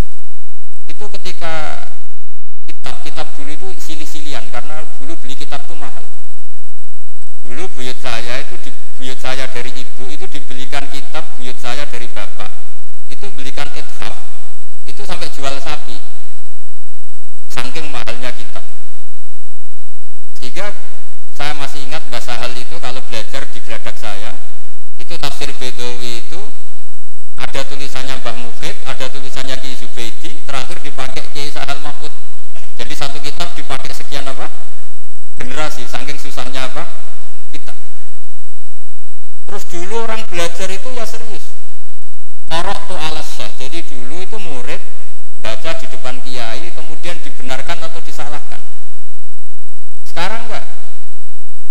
Itu 0.88 1.12
ketika 1.20 1.84
kitab-kitab 2.72 3.28
dulu 3.36 3.52
itu 3.52 3.68
silih-silian 3.84 4.48
karena 4.48 4.80
dulu 4.96 5.20
beli 5.20 5.36
kitab 5.36 5.68
itu 5.68 5.76
mahal. 5.76 6.08
Dulu 7.44 7.68
buyut 7.76 8.00
saya 8.00 8.40
itu 8.40 8.56
di, 8.64 8.72
buyut 8.96 9.20
saya 9.20 9.44
dari 9.52 9.76
ibu 9.76 10.08
itu 10.08 10.24
dibelikan 10.32 10.88
kitab 10.88 11.28
buyut 11.36 11.60
saya 11.60 11.84
dari 11.92 12.08
bapak. 12.08 12.48
Itu 13.12 13.28
belikan 13.36 13.68
ithaf 13.76 14.16
itu 14.88 15.04
sampai 15.04 15.28
jual 15.36 15.60
sapi. 15.60 16.00
Saking 17.52 17.92
mahalnya 17.92 18.32
kitab. 18.32 18.64
Sehingga 20.40 20.72
saya 21.36 21.52
masih 21.60 21.84
ingat 21.84 22.02
bahasa 22.08 22.34
hal 22.40 22.56
itu 22.56 22.76
kalau 22.80 23.04
belajar 23.12 23.44
di 23.52 23.60
geladak 23.60 23.96
saya 24.00 24.32
itu 24.96 25.14
tafsir 25.20 25.52
Bedawi 25.60 26.24
itu 26.24 26.40
ada 27.36 27.62
tulisannya 27.68 28.16
Mbah 28.24 28.36
Mufid, 28.40 28.76
ada 28.88 29.12
tulisannya 29.12 29.60
Ki 29.60 29.76
Zubaidi, 29.76 30.40
terakhir 30.48 30.80
dipakai 30.80 31.24
Ki 31.36 31.52
Sahal 31.52 31.80
Mahfud. 31.84 32.12
Jadi 32.80 32.94
satu 32.96 33.20
kitab 33.20 33.52
dipakai 33.56 33.92
sekian 33.92 34.24
apa? 34.28 34.48
Generasi, 35.40 35.84
saking 35.88 36.16
susahnya 36.20 36.72
apa? 36.72 36.88
Kita. 37.52 37.76
Terus 39.48 39.64
dulu 39.68 40.08
orang 40.08 40.24
belajar 40.32 40.68
itu 40.72 40.88
ya 40.96 41.04
serius. 41.04 41.52
Korok 42.48 42.80
tuh 42.88 43.00
alas 43.00 43.28
Jadi 43.60 43.84
dulu 43.84 44.24
itu 44.24 44.38
murid 44.40 44.80
baca 45.44 45.72
di 45.76 45.86
depan 45.92 46.24
kiai 46.24 46.72
kemudian 46.72 47.20
dibenarkan 47.20 47.78
atau 47.84 48.00
disalahkan. 48.00 48.62
Sekarang 50.08 50.48
enggak. 50.48 50.66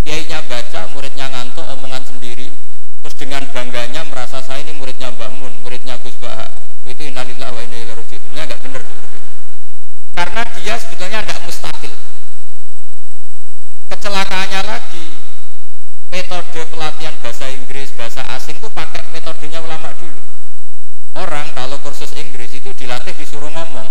Kiainya 0.05 0.45
baca, 0.45 0.85
muridnya 0.93 1.33
ngantuk 1.33 1.65
omongan 1.65 2.05
sendiri, 2.05 2.53
terus 3.01 3.17
dengan 3.17 3.49
bangganya 3.49 4.05
merasa 4.05 4.45
saya 4.45 4.61
ini 4.61 4.77
muridnya 4.77 5.09
Mbah 5.09 5.33
Mun, 5.33 5.65
muridnya 5.65 5.97
Gus 6.05 6.13
Baha. 6.21 6.53
Itu 6.85 7.09
innalillah 7.09 7.49
wa 7.49 7.61
inna 7.65 7.81
ilaihi 7.81 7.97
raji'un. 7.97 8.37
enggak 8.37 8.61
benar 8.61 8.85
Karena 10.13 10.43
dia 10.61 10.77
sebetulnya 10.77 11.25
tidak 11.25 11.41
mustakil. 11.49 11.97
Kecelakaannya 13.89 14.61
lagi, 14.69 15.09
metode 16.13 16.61
pelatihan 16.69 17.17
bahasa 17.25 17.49
Inggris, 17.49 17.89
bahasa 17.97 18.21
asing 18.37 18.61
itu 18.61 18.69
pakai 18.69 19.09
metodenya 19.09 19.65
ulama 19.65 19.89
dulu. 19.97 20.21
Orang 21.17 21.49
kalau 21.57 21.81
kursus 21.81 22.13
Inggris 22.13 22.53
itu 22.53 22.77
dilatih 22.77 23.17
disuruh 23.17 23.49
ngomong 23.49 23.89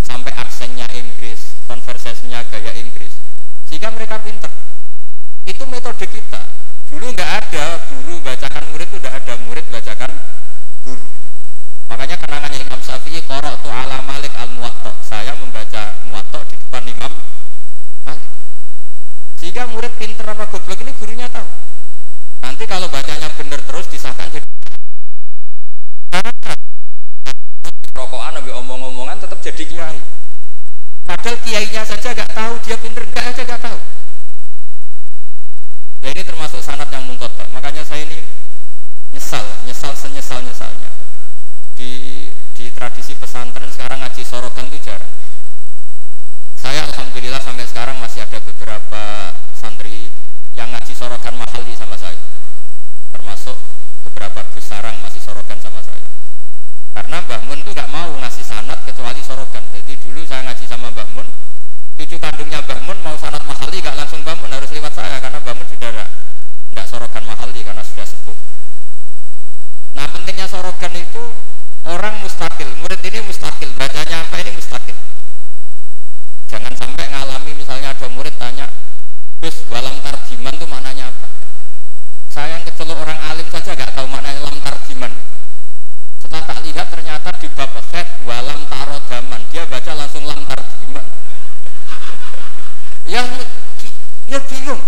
sampai 0.00 0.32
aksennya 0.32 0.88
Inggris, 0.96 1.60
konversasinya 1.68 2.40
gaya 2.48 2.72
Inggris, 2.72 3.12
sehingga 3.68 3.92
mereka 3.92 4.16
pinter. 4.24 4.48
Itu 5.60 5.68
metode 5.68 6.08
kita. 6.08 6.40
Dulu 6.88 7.12
nggak 7.12 7.30
ada 7.44 7.76
guru 7.92 8.16
bacakan 8.24 8.64
murid 8.72 8.88
itu 8.88 8.96
tidak 8.96 9.20
ada 9.20 9.36
murid 9.44 9.60
bacakan 9.68 10.08
guru. 10.88 11.04
Makanya 11.84 12.16
kenangannya 12.16 12.64
Imam 12.64 12.80
Syafi'i 12.80 13.20
korok 13.28 13.60
tu 13.60 13.68
ala 13.68 14.00
Malik 14.08 14.32
al 14.40 14.48
muwatta. 14.56 14.88
Saya 15.04 15.36
membaca 15.36 16.00
muwatta 16.08 16.48
di 16.48 16.56
depan 16.56 16.88
Imam 16.88 17.12
Malik. 18.08 18.24
Sehingga 19.36 19.68
murid 19.68 19.92
pinter 20.00 20.24
apa 20.32 20.48
goblok 20.48 20.80
ini 20.80 20.96
gurunya 20.96 21.28
tahu. 21.28 21.44
Nanti 22.40 22.64
kalau 22.64 22.88
bacanya 22.88 23.28
benar 23.36 23.60
terus 23.60 23.84
disahkan 23.92 24.32
jadi 24.32 24.48
rokokan 27.92 28.32
lebih 28.40 28.56
omong-omongan 28.64 29.20
tetap 29.20 29.44
jadi 29.44 29.60
kiai. 29.68 30.00
Padahal 31.04 31.36
kiainya 31.44 31.84
saja 31.84 32.16
gak 32.16 32.32
tahu 32.32 32.56
dia 32.64 32.80
pinter 32.80 33.04
enggak 33.04 33.28
aja 33.36 33.44
gak 33.44 33.60
tahu. 33.60 33.99
Ya 36.00 36.08
ini 36.16 36.22
termasuk 36.24 36.64
sanat 36.64 36.88
yang 36.88 37.04
mungkot. 37.04 37.28
Makanya 37.52 37.84
saya 37.84 38.08
ini 38.08 38.24
nyesal, 39.12 39.44
nyesal 39.68 39.92
senyesal 39.92 40.40
nyesalnya. 40.40 40.90
Di 41.76 42.26
di 42.56 42.64
tradisi 42.72 43.12
pesantren 43.16 43.68
sekarang 43.72 44.00
ngaji 44.04 44.22
sorogan 44.24 44.68
itu 44.68 44.80
jarang 44.84 45.08
saya 46.60 46.84
alhamdulillah 46.86 47.40
sampai 47.40 47.64
sekarang 47.64 47.96
masih 47.98 48.20
ada 48.20 48.36
beberapa 48.44 49.32
santri 49.56 50.12
yang 50.52 50.68
ngaji 50.70 50.92
sorokan 50.92 51.34
mahal 51.40 51.64
di 51.64 51.72
sama 51.72 51.96
saya. 51.96 52.20
Termasuk 53.10 53.56
beberapa 54.04 54.44
besarang 54.52 55.00
masih 55.00 55.24
sorokan 55.24 55.56
sama 55.58 55.80
saya. 55.80 56.04
Karena 56.92 57.24
Mbah 57.24 57.42
Mun 57.48 57.64
itu 57.64 57.72
nggak 57.72 57.90
mau 57.90 58.12
ngasih 58.22 58.44
sanat 58.44 58.78
kecuali 58.84 59.24
sorokan. 59.24 59.64
Jadi 59.72 59.98
dulu 60.04 60.20
saya 60.28 60.46
ngaji 60.46 60.64
sama 60.68 60.92
Mbah 60.92 61.08
Mun, 61.16 61.26
cucu 62.00 62.16
kandungnya 62.16 62.64
Mbah 62.64 62.80
Mun 62.88 62.96
mau 63.04 63.12
sanat 63.20 63.44
mahali 63.44 63.76
nggak 63.76 63.92
langsung 63.92 64.24
Mbah 64.24 64.32
Mun 64.40 64.48
harus 64.48 64.72
lewat 64.72 64.96
saya 64.96 65.20
karena 65.20 65.36
Mbah 65.36 65.52
Mun 65.52 65.68
sudah 65.68 66.08
nggak 66.72 66.86
sorokan 66.88 67.28
mahali 67.28 67.60
karena 67.60 67.84
sudah 67.84 68.08
sepuh. 68.08 68.36
Nah 69.92 70.08
pentingnya 70.08 70.48
sorokan 70.48 70.96
itu 70.96 71.20
orang 71.84 72.16
mustakil, 72.24 72.72
murid 72.80 73.04
ini 73.04 73.20
mustakil, 73.20 73.68
bacanya 73.76 74.24
apa 74.24 74.40
ini 74.40 74.56
mustakil 74.56 74.96
jangan 76.48 76.72
sampai 76.72 77.04
ngalami 77.12 77.52
misalnya 77.52 77.92
ada 77.92 78.08
murid 78.08 78.32
tanya 78.40 78.64
Gus 79.44 79.68
walam 79.68 80.00
tarjiman 80.00 80.56
itu 80.56 80.64
maknanya 80.64 81.12
apa? 81.12 81.28
Saya 82.32 82.56
yang 82.56 82.64
kecelok 82.64 82.96
orang 82.96 83.20
alim 83.28 83.44
saja 83.52 83.76
gak 83.76 83.92
tahu 83.92 84.08
maknanya 84.08 84.40
lam 84.40 84.56
tarjiman. 84.64 85.12
Setelah 86.16 86.48
tak 86.48 86.58
lihat 86.64 86.86
ternyata 86.88 87.28
di 87.36 87.48
bab 87.52 87.76
walam 88.24 88.60
tarodaman. 88.72 89.40
Dia 89.52 89.68
baca 89.68 89.92
langsung 89.96 90.24
lam 90.24 90.44
tarjiman 90.48 90.70
yang 93.10 93.26
ya 94.30 94.38
bingung. 94.46 94.82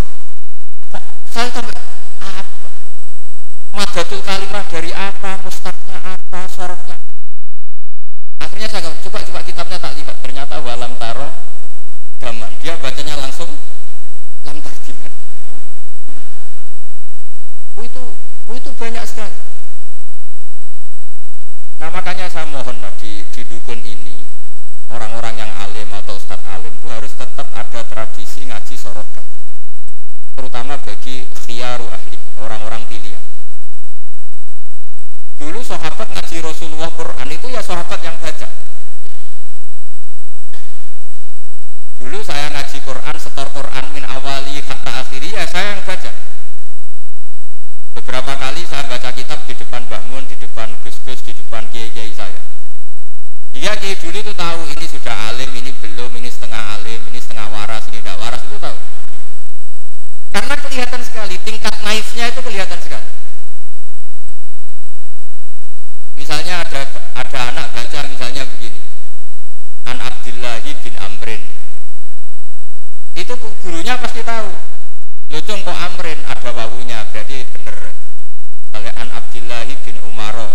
Saya 1.32 1.48
sampai 1.50 1.74
apa? 2.22 2.68
Madatul 3.72 4.20
kalimah 4.22 4.62
dari 4.70 4.94
apa? 4.94 5.42
Mustaknya 5.42 5.98
apa? 6.04 6.46
Soroknya 6.46 6.96
akhirnya 8.38 8.68
saya 8.68 8.92
coba 9.02 9.18
coba 9.24 9.40
kitabnya 9.42 9.78
tak 9.80 9.96
lihat. 9.98 10.16
Ternyata 10.22 10.60
walam 10.62 10.94
taro 11.00 11.32
gaman 12.22 12.52
dia 12.62 12.78
bacanya 12.78 13.18
langsung 13.18 13.50
lam 14.46 14.60
tarjiman 14.62 15.12
itu 17.82 18.04
itu 18.52 18.70
banyak 18.78 19.04
sekali. 19.08 19.34
Nah 21.82 21.90
makanya 21.90 22.30
saya 22.30 22.46
mohon 22.46 22.78
di, 23.02 23.26
di 23.34 23.42
dukun 23.48 23.82
ini 23.82 24.22
orang-orang 24.92 25.34
yang 25.40 25.50
alim 25.64 25.88
atau 25.96 26.14
ustadz 26.20 26.44
alim 26.52 26.72
itu 26.72 26.88
harus 26.92 27.12
tetap 27.16 27.48
ada 27.56 27.80
tradisi 27.88 28.44
ngaji 28.44 28.76
sorokan 28.76 29.24
terutama 30.36 30.76
bagi 30.84 31.26
khiyaru 31.48 31.88
ahli 31.88 32.18
orang-orang 32.38 32.84
pilihan 32.86 33.24
dulu 35.40 35.64
sahabat 35.64 36.06
ngaji 36.12 36.36
Rasulullah 36.44 36.92
Quran 36.92 37.28
itu 37.32 37.46
ya 37.50 37.64
sahabat 37.64 38.00
yang 38.04 38.16
baca 38.20 38.62
Dulu 42.02 42.18
saya 42.18 42.50
ngaji 42.50 42.82
Quran, 42.82 43.14
setor 43.14 43.46
Quran 43.54 43.84
min 43.94 44.02
awali 44.02 44.58
hatta 44.58 45.06
akhiri 45.06 45.38
ya 45.38 45.46
saya 45.46 45.78
yang 45.78 45.86
baca. 45.86 46.10
Beberapa 47.94 48.32
kali 48.42 48.66
saya 48.66 48.84
baca 48.90 49.14
kitab 49.14 49.38
di 49.46 49.54
depan 49.54 49.86
Mbah 49.86 50.02
Mun, 50.10 50.26
di 50.26 50.34
depan 50.34 50.66
Gus-Gus, 50.82 51.22
di 51.22 51.30
depan 51.30 51.62
kiai-kiai 51.70 52.10
saya. 52.10 52.42
Iya 53.52 53.76
kiai 53.76 53.96
dulu 54.00 54.16
itu 54.16 54.32
tahu 54.32 54.60
ini 54.72 54.86
sudah 54.88 55.16
alim, 55.32 55.50
ini 55.52 55.70
belum, 55.76 56.10
ini 56.16 56.28
setengah 56.32 56.80
alim, 56.80 57.00
ini 57.12 57.20
setengah 57.20 57.46
waras, 57.52 57.84
ini 57.92 58.00
tidak 58.00 58.16
waras 58.16 58.40
itu 58.42 58.56
tahu. 58.56 58.78
Karena 60.32 60.54
kelihatan 60.56 61.00
sekali 61.04 61.36
tingkat 61.44 61.76
naifnya 61.84 62.32
itu 62.32 62.40
kelihatan 62.40 62.80
sekali. 62.80 63.08
Misalnya 66.16 66.64
ada 66.64 66.80
ada 67.12 67.38
anak 67.52 67.66
baca 67.76 67.98
misalnya 68.08 68.48
begini. 68.56 68.80
An 69.84 70.00
Abdillahi 70.00 70.72
bin 70.80 70.94
Amrin 70.96 71.42
itu 73.12 73.36
gurunya 73.36 73.94
pasti 74.00 74.24
tahu 74.24 74.48
lucung 75.32 75.60
kok 75.64 75.76
amrin 75.76 76.18
ada 76.28 76.50
wawunya 76.52 77.04
berarti 77.12 77.44
bener 77.54 77.92
an 78.96 79.08
Abdillahi 79.12 79.76
bin 79.84 79.96
Umaro 80.08 80.48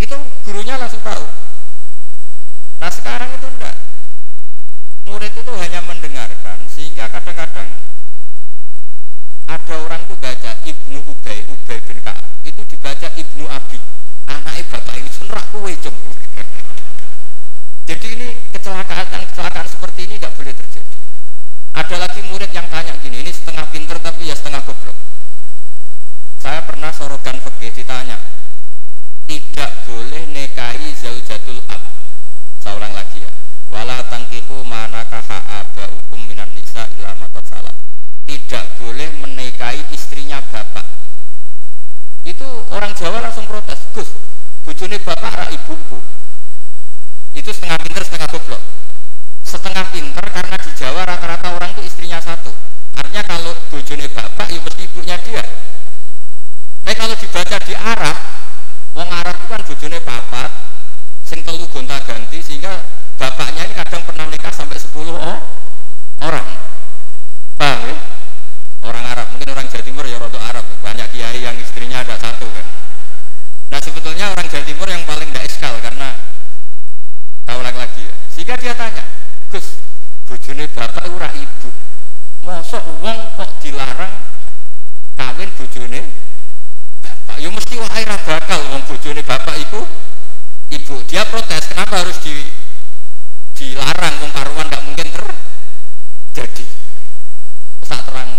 itu 0.00 0.16
gurunya 0.44 0.76
langsung 0.76 1.00
tahu 1.00 1.24
nah 2.80 2.90
sekarang 2.90 3.28
itu 3.36 3.46
enggak 3.46 3.76
murid 5.04 5.32
itu 5.36 5.52
hanya 5.60 5.80
mendengarkan 5.84 6.58
sehingga 6.72 7.06
kadang-kadang 7.12 7.68
ada 9.46 9.74
orang 9.84 10.00
tuh 10.08 10.16
baca 10.16 10.56
Ibnu 10.64 11.04
Ubay 11.04 11.44
Ubay 11.46 11.78
bin 11.84 12.00
Ka'ab 12.00 12.24
itu 12.42 12.64
dibaca 12.64 13.08
Ibnu 13.14 13.44
Abi 13.46 13.78
anak 14.26 14.64
bapak 14.72 14.96
ini 14.96 15.10
senrak 15.12 15.44
kue 15.52 15.76
jadi 17.88 18.06
ini 18.16 18.28
kecelakaan 18.56 19.28
kecelakaan 19.28 19.68
seperti 19.68 20.08
ini 20.08 20.16
nggak 20.16 20.32
boleh 20.34 20.54
terjadi 20.56 21.00
ada 21.90 22.06
lagi 22.06 22.22
murid 22.22 22.50
yang 22.54 22.70
tanya 22.70 22.94
gini, 23.02 23.18
ini 23.18 23.34
setengah 23.34 23.66
pinter 23.72 23.98
tapi 23.98 24.30
ya 24.30 24.34
setengah 24.38 24.62
goblok. 24.62 24.94
Saya 26.38 26.62
pernah 26.62 26.94
sorogan 26.94 27.34
fikih 27.42 27.82
ditanya, 27.82 28.14
tidak 29.26 29.70
boleh 29.90 30.22
nikahi 30.30 30.94
zaujatul 30.94 31.58
ab. 31.66 31.82
Ulang 32.76 32.94
lagi 32.94 33.22
ya. 33.22 33.30
Wala 33.70 34.02
tangkihu 34.06 34.66
manakaha 34.66 35.66
hukum 35.74 36.20
minan 36.26 36.50
nisa 36.54 36.86
ila 36.98 37.14
salah. 37.46 37.74
Tidak 38.26 38.64
boleh 38.78 39.08
menikahi 39.18 39.86
istrinya 39.94 40.42
bapak. 40.50 40.86
Itu 42.26 42.46
orang 42.70 42.94
Jawa 42.94 43.24
langsung 43.24 43.46
protes, 43.48 43.80
Gus, 43.96 44.10
bujuni 44.66 44.98
bapak 45.00 45.32
ra 45.34 45.46
ibuku. 45.50 45.98
Itu 47.34 47.50
setengah 47.54 47.78
pinter 47.80 48.02
setengah 48.06 48.28
goblok 48.30 48.62
setengah 49.50 49.82
pinter 49.90 50.22
karena 50.30 50.56
di 50.62 50.70
Jawa 50.78 51.02
rata-rata 51.02 51.50
orang 51.58 51.74
itu 51.74 51.82
istrinya 51.90 52.22
satu 52.22 52.54
artinya 52.94 53.22
kalau 53.26 53.50
bojone 53.66 54.06
bapak 54.06 54.46
ya 54.46 54.62
mesti 54.62 54.82
ibunya 54.86 55.16
dia 55.26 55.42
tapi 56.86 56.94
kalau 56.94 57.14
dibaca 57.18 57.56
di 57.66 57.74
Arab 57.74 58.16
wong 58.94 59.10
Arab 59.10 59.34
itu 59.42 59.46
kan 59.50 59.60
bojone 59.66 59.98
papat 60.06 60.50
sing 61.30 61.46
telu 61.46 61.62
gonta 61.70 61.94
ganti 62.02 62.42
sehingga 62.42 62.82
bapaknya 63.14 63.62
ini 63.62 63.74
kadang 63.78 64.02
pernah 64.02 64.26
nikah 64.26 64.50
sampai 64.50 64.74
10 64.74 64.90
oh, 65.14 65.38
orang. 66.26 66.48
Paham 67.54 67.86
ya? 67.86 67.94
Orang 68.82 69.04
Arab. 69.06 69.30
Mungkin 69.30 69.46
orang 69.54 69.70
Jawa 69.70 69.84
Timur 69.86 70.02
ya 70.10 70.18
rodo 70.18 70.42
Arab. 70.42 70.66
Banyak 70.82 71.06
kiai 71.14 71.38
yang 71.38 71.54
istrinya 71.62 72.02
ada 72.02 72.18
satu 72.18 72.50
kan. 72.50 72.66
Nah 73.70 73.78
sebetulnya 73.78 74.34
orang 74.34 74.50
Jawa 74.50 74.64
Timur 74.66 74.90
yang 74.90 75.06
paling 75.06 75.30
tidak 75.30 75.46
eskal 75.46 75.78
karena 75.78 76.18
tahu 77.46 77.62
lagi 77.62 78.10
ya. 78.10 78.14
Sehingga 78.34 78.58
dia 78.58 78.74
tanya 78.74 79.06
Gus 79.54 79.78
bojone 80.26 80.66
bapak 80.66 81.14
ora 81.14 81.30
ibu. 81.38 81.70
Mosok 82.42 82.82
wong 83.06 83.38
kok 83.38 83.50
dilarang 83.62 84.18
kawin 85.14 85.46
bojone 85.54 86.10
bapak. 87.06 87.38
Ya 87.38 87.54
mesti 87.54 87.78
wae 87.78 88.02
bakal 88.02 88.60
wong 88.74 88.82
bojone 88.90 89.22
bapak 89.22 89.54
iku 89.62 89.86
ibu. 90.70 91.02
Dia 91.06 91.26
protes, 91.26 91.66
kenapa 91.70 92.00
harus 92.00 92.16
di 92.22 92.46
dilarang 93.58 94.24
wong 94.24 94.32
karuan 94.32 94.66
nggak 94.70 94.84
mungkin 94.86 95.06
terjadi. 96.32 96.64
Saat 97.84 98.08
terang. 98.08 98.30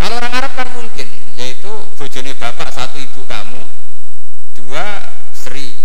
Kalau 0.00 0.16
orang 0.16 0.32
Arab 0.32 0.52
kan 0.56 0.68
mungkin, 0.72 1.06
yaitu 1.36 1.68
bojone 1.98 2.32
bapak 2.38 2.72
satu 2.72 2.96
ibu 2.96 3.20
kamu, 3.28 3.60
dua 4.56 5.04
Sri, 5.36 5.76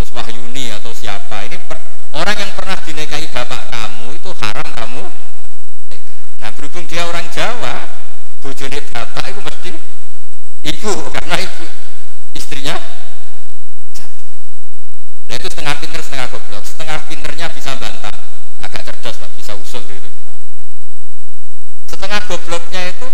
terus 0.00 0.10
Wahyuni 0.16 0.72
atau 0.72 0.96
siapa. 0.96 1.44
Ini 1.44 1.60
per, 1.68 1.76
orang 2.16 2.36
yang 2.40 2.52
pernah 2.56 2.78
dinikahi 2.80 3.28
bapak 3.28 3.68
kamu 3.68 4.16
itu 4.16 4.30
haram 4.40 4.68
kamu. 4.72 5.04
Nah 6.40 6.50
berhubung 6.56 6.88
dia 6.88 7.04
orang 7.04 7.28
Jawa, 7.28 7.84
bojone 8.40 8.80
bapak 8.88 9.24
itu 9.28 9.40
mesti 9.44 9.70
ibu 10.62 10.92
karena 11.12 11.36
ibu 11.42 11.64
istrinya 12.32 12.80
Nah 15.32 15.40
itu 15.40 15.48
setengah 15.48 15.80
pinter 15.80 16.00
setengah 16.04 16.28
goblok. 16.28 16.60
Setengah 16.60 16.98
pinternya 17.08 17.48
bisa 17.48 17.72
bantah, 17.80 18.12
agak 18.60 18.84
cerdas 18.84 19.16
lah, 19.16 19.32
bisa 19.32 19.56
usul 19.56 19.80
gitu. 19.88 20.10
Setengah 21.88 22.20
gobloknya 22.28 22.92
itu 22.92 23.08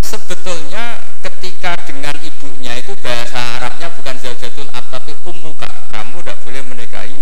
sebetulnya 0.00 1.04
ketika 1.20 1.76
dengan 1.84 2.16
ibunya 2.24 2.80
itu 2.80 2.96
bahasa 3.04 3.60
Arabnya 3.60 3.92
bukan 3.92 4.16
zaujatul 4.24 4.72
ab 4.72 4.88
tapi 4.88 5.12
ummuka. 5.28 5.68
Kamu 5.92 6.24
tidak 6.24 6.40
boleh 6.48 6.64
menikahi 6.64 7.20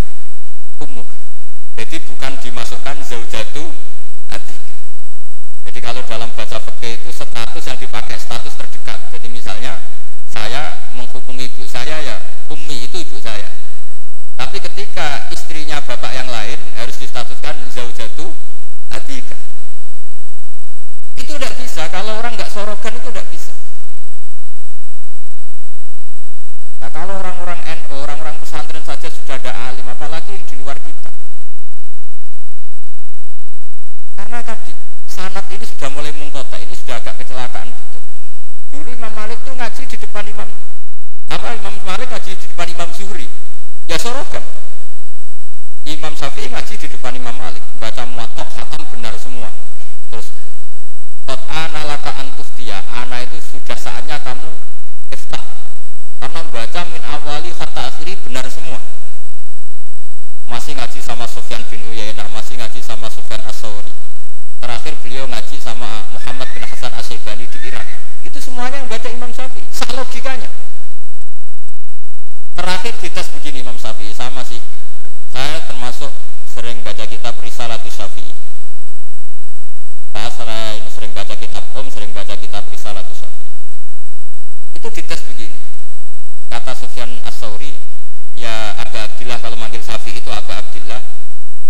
ummuka. 0.79 1.17
Jadi 1.75 1.99
bukan 2.07 2.39
dimasukkan 2.39 2.95
zaujatu 3.03 3.75
adik. 4.31 4.61
Jadi 5.67 5.79
kalau 5.83 6.07
dalam 6.07 6.31
baca 6.39 6.63
fikih 6.63 6.95
itu 6.95 7.11
status 7.11 7.65
yang 7.67 7.75
dipakai 7.75 8.15
status 8.23 8.55
terdekat. 8.55 9.03
Jadi 9.19 9.27
misalnya 9.35 9.83
saya 10.31 10.79
menghukumi 10.95 11.51
ibu 11.51 11.67
saya 11.67 11.99
ya 12.07 12.17
ummi 12.47 12.87
itu 12.87 13.03
ibu 13.03 13.19
saya. 13.19 13.51
Tapi 14.41 14.57
ketika 14.57 15.29
istrinya 15.29 15.85
bapak 15.85 16.17
yang 16.17 16.25
lain 16.25 16.57
harus 16.81 16.97
distatuskan 16.97 17.61
zaujatu 17.69 18.33
adika. 18.89 19.37
Itu 21.13 21.37
tidak 21.37 21.61
bisa 21.61 21.85
kalau 21.93 22.17
orang 22.17 22.41
nggak 22.41 22.49
sorogan 22.49 22.97
itu 22.97 23.13
tidak 23.13 23.29
bisa. 23.29 23.53
Nah 26.81 26.89
kalau 26.89 27.21
orang-orang 27.21 27.61
NU, 27.85 28.01
orang-orang 28.01 28.41
pesantren 28.41 28.81
saja 28.81 29.13
sudah 29.13 29.37
ada 29.37 29.53
alim, 29.69 29.85
apalagi 29.85 30.33
yang 30.33 30.45
di 30.49 30.57
luar 30.57 30.81
kita. 30.81 31.13
Karena 34.17 34.41
tadi 34.41 34.73
sanat 35.05 35.45
ini 35.53 35.69
sudah 35.69 35.93
mulai 35.93 36.17
mengkota, 36.17 36.57
ini 36.57 36.73
sudah 36.73 36.97
agak 36.97 37.21
kecelakaan 37.21 37.69
betul. 37.69 38.03
Dulu 38.73 38.89
Imam 38.89 39.13
Malik 39.13 39.37
tuh 39.45 39.53
ngaji 39.53 39.85
di 39.85 39.97
depan 40.01 40.25
Imam 40.25 40.49
apa 41.31 41.49
Imam 41.61 41.77
Malik 41.85 42.09
ngaji 42.09 42.33
di 42.35 42.47
depan 42.49 42.67
Imam 42.73 42.89
Zuhri, 42.97 43.29
ya 43.87 44.01
sorogan. 44.01 44.43
Imam 45.89 46.15
Syafi'i 46.31 46.47
ngaji 46.47 46.75
di 46.79 46.87
depan 46.87 47.11
Imam 47.19 47.35
Malik, 47.35 47.59
baca 47.83 48.07
muatok, 48.07 48.47
hatam 48.55 48.87
benar 48.95 49.19
semua. 49.19 49.51
Terus 50.15 50.31
Tot 51.27 51.43
ana 51.51 51.83
laka 51.83 52.15
antuftia, 52.23 52.87
ana 52.87 53.27
itu 53.27 53.35
sudah 53.43 53.75
saatnya 53.75 54.15
kamu 54.23 54.47
iftah. 55.11 55.43
Karena 56.23 56.47
baca 56.47 56.81
min 56.87 57.03
awali 57.03 57.51
kata 57.51 57.91
akhiri 57.91 58.15
benar 58.23 58.47
semua. 58.47 58.79
Masih 60.47 60.79
ngaji 60.79 61.03
sama 61.03 61.27
Sufyan 61.27 61.67
bin 61.67 61.83
Uyainah, 61.91 62.31
masih 62.31 62.63
ngaji 62.63 62.79
sama 62.79 63.11
Sufyan 63.11 63.43
As-Sawri. 63.51 63.91
Terakhir 64.63 64.95
beliau 65.03 65.27
ngaji 65.27 65.59
sama 65.59 66.07
Muhammad 66.15 66.47
bin 66.55 66.63
Hasan 66.63 66.95
As-Syaibani 66.95 67.51
di 67.51 67.59
Irak. 67.75 67.91
Itu 68.23 68.39
semuanya 68.39 68.79
yang 68.79 68.87
baca 68.87 69.11
Imam 69.11 69.35
Syafi'i, 69.35 69.67
sah 69.75 69.91
logikanya. 69.99 70.47
Terakhir 72.55 72.95
dites 73.03 73.27
begini 73.35 73.67
Imam 73.67 73.75
Syafi'i, 73.75 74.15
sama 74.15 74.47
sih. 74.47 74.63
Saya 75.41 75.57
termasuk 75.65 76.13
sering 76.53 76.85
baca 76.85 77.01
kitab 77.09 77.33
Risalatus 77.41 77.97
Syafi'i 77.97 78.29
saya 80.13 80.29
sering, 80.29 80.85
sering 80.93 81.13
baca 81.17 81.33
kitab 81.33 81.65
Om, 81.73 81.89
sering 81.89 82.13
baca 82.13 82.37
kitab 82.37 82.69
Risalatus 82.69 83.25
Syafi'i. 83.25 83.49
Itu 84.77 84.93
dites 84.93 85.25
begini. 85.25 85.57
Kata 86.53 86.77
Sufyan 86.77 87.09
As-Sauri, 87.25 87.73
ya 88.37 88.77
Aba 88.85 89.09
Abdillah 89.09 89.41
kalau 89.41 89.57
manggil 89.57 89.81
Syafi'i 89.81 90.21
itu 90.21 90.29
Aba 90.29 90.61
Abdillah, 90.61 91.01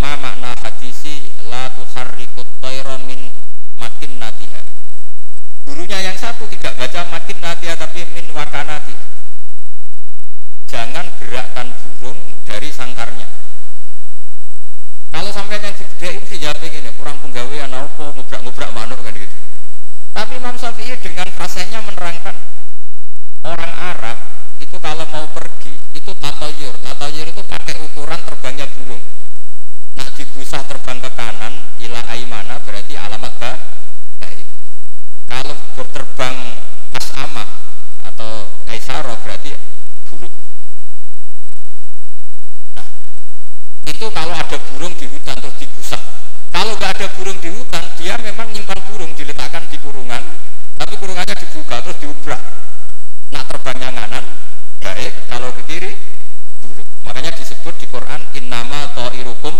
ma 0.02 0.18
makna 0.18 0.50
hadisi 0.66 1.30
la 1.46 1.70
tuharrikut 1.70 2.50
tayron 2.58 3.06
min 3.06 3.30
makin 3.78 4.18
natiha. 4.18 4.66
Gurunya 5.62 6.10
yang 6.10 6.18
satu 6.18 6.50
tidak 6.50 6.74
baca 6.74 7.06
makin 7.06 7.38
natiha 7.38 7.78
tapi 7.78 8.02
min 8.18 8.34
wakanati. 8.34 8.98
Jangan 10.66 11.06
gerakkan 11.22 11.70
burung 11.78 12.18
dari 12.42 12.74
sangkarnya 12.74 13.30
kalau 15.20 15.36
sampai 15.36 15.60
yang 15.60 15.76
gede 15.76 16.16
itu 16.16 16.40
jawab 16.40 16.64
ini 16.64 16.88
kurang 16.96 17.20
penggawean 17.20 17.68
apa 17.68 18.08
ngubrak-ngubrak 18.16 18.72
manuk 18.72 19.04
kan 19.04 19.12
gitu. 19.12 19.36
Tapi 20.16 20.40
Imam 20.40 20.56
Syafi'i 20.56 20.96
dengan 20.96 21.28
fasenya 21.36 21.84
menerangkan 21.84 22.32
orang 23.44 23.72
Arab 23.76 24.16
itu 24.64 24.80
kalau 24.80 25.04
mau 25.12 25.28
pergi 25.28 25.76
itu 25.92 26.16
tatoyur. 26.16 26.72
Tatoyur 26.72 27.36
itu 27.36 27.42
pakai 27.44 27.76
ukuran 27.84 28.16
terbangnya 28.24 28.64
burung. 28.72 29.04
Nah 30.00 30.08
digusah 30.16 30.64
terbang 30.64 31.04
ke 31.04 31.12
kanan 31.12 31.52
ila 31.84 32.00
aimana 32.16 32.56
berarti 32.64 32.96
alamat 32.96 33.32
bah 33.36 33.60
baik. 34.24 34.48
Kalau 35.28 35.52
berterbang 35.76 36.36
asama 36.96 37.44
atau 38.08 38.48
kaisaro 38.64 39.20
berarti 39.20 39.52
buruk. 40.08 40.32
Itu 44.00 44.08
kalau 44.16 44.32
ada 44.32 44.56
burung 44.72 44.96
di 44.96 45.04
hutan 45.04 45.36
terus 45.44 45.60
digusah 45.60 46.00
kalau 46.48 46.72
nggak 46.72 46.96
ada 46.96 47.06
burung 47.20 47.36
di 47.36 47.52
hutan 47.52 47.84
dia 48.00 48.16
memang 48.16 48.48
nyimpan 48.48 48.80
burung 48.88 49.12
diletakkan 49.12 49.60
di 49.68 49.76
kurungan 49.76 50.24
tapi 50.80 50.96
kurungannya 50.96 51.36
dibuka 51.36 51.76
terus 51.84 52.00
diubrak. 52.00 52.40
Nak 53.36 53.44
terbangnya 53.52 53.92
nganan 53.92 54.24
baik 54.80 55.12
kalau 55.28 55.52
ke 55.52 55.62
kiri 55.68 55.92
buruk. 56.64 56.88
Makanya 57.04 57.36
disebut 57.36 57.76
di 57.76 57.86
Quran 57.92 58.24
innama 58.32 58.88
ta'irukum 58.96 59.52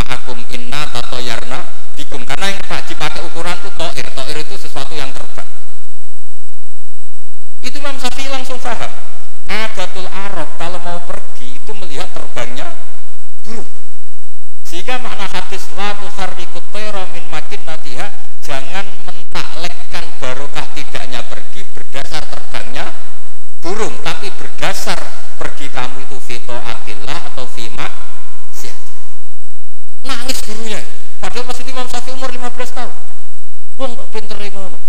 ma'akum 0.00 0.40
inna 0.48 0.88
tatoyarna 0.88 1.60
bikum. 1.92 2.24
Karena 2.24 2.56
yang 2.56 2.64
dipakai 2.88 3.20
ukuran 3.28 3.60
itu 3.60 3.70
to'ir. 3.76 4.06
To'ir 4.16 4.36
itu 4.40 4.54
sesuatu 4.56 4.96
yang 4.96 5.12
terbang. 5.12 5.48
Itu 7.60 7.76
Imam 7.76 8.00
Syafi'i 8.00 8.32
langsung 8.32 8.56
paham. 8.56 8.90
Adatul 9.52 10.08
Arab 10.08 10.48
kalau 10.56 10.80
mau 10.80 10.98
pergi 11.04 11.60
itu 11.60 11.70
melihat 11.76 12.08
terbangnya 12.16 12.72
burung 13.44 13.81
sehingga 14.72 14.96
makna 15.04 15.28
hadis 15.28 15.68
la 15.76 15.92
tusarriku 16.00 16.56
min 17.12 17.20
makin 17.28 17.60
natiha 17.68 18.08
jangan 18.40 18.88
mentaklekkan 19.04 20.00
barokah 20.16 20.64
tidaknya 20.72 21.20
pergi 21.28 21.60
berdasar 21.76 22.24
terbangnya 22.24 22.88
burung 23.60 23.92
tapi 24.00 24.32
berdasar 24.32 24.96
pergi 25.36 25.68
kamu 25.68 26.08
itu 26.08 26.16
fito 26.24 26.56
akillah 26.56 27.20
atau 27.20 27.44
fima 27.52 27.84
siat 28.56 28.72
nangis 30.08 30.40
gurunya 30.40 30.80
padahal 31.20 31.52
masih 31.52 31.68
Imam 31.68 31.84
Syafi'i 31.92 32.16
umur 32.16 32.32
15 32.32 32.72
tahun. 32.72 32.94
Wong 33.76 33.92
kok 33.92 34.08
pinter 34.08 34.40
ngono 34.40 34.80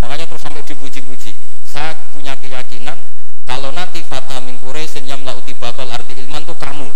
makanya 0.00 0.24
terus 0.24 0.40
sampai 0.40 0.64
dipuji-puji. 0.64 1.36
Saya 1.68 1.92
punya 2.16 2.32
keyakinan 2.40 2.96
kalau 3.44 3.76
nanti 3.76 4.00
fatah 4.00 4.40
min 4.40 4.56
Quraisy 4.56 5.04
yang 5.04 5.20
lauti 5.28 5.52
bakal 5.52 5.84
arti 5.92 6.16
ilman 6.16 6.48
tuh 6.48 6.56
kamu 6.56 6.88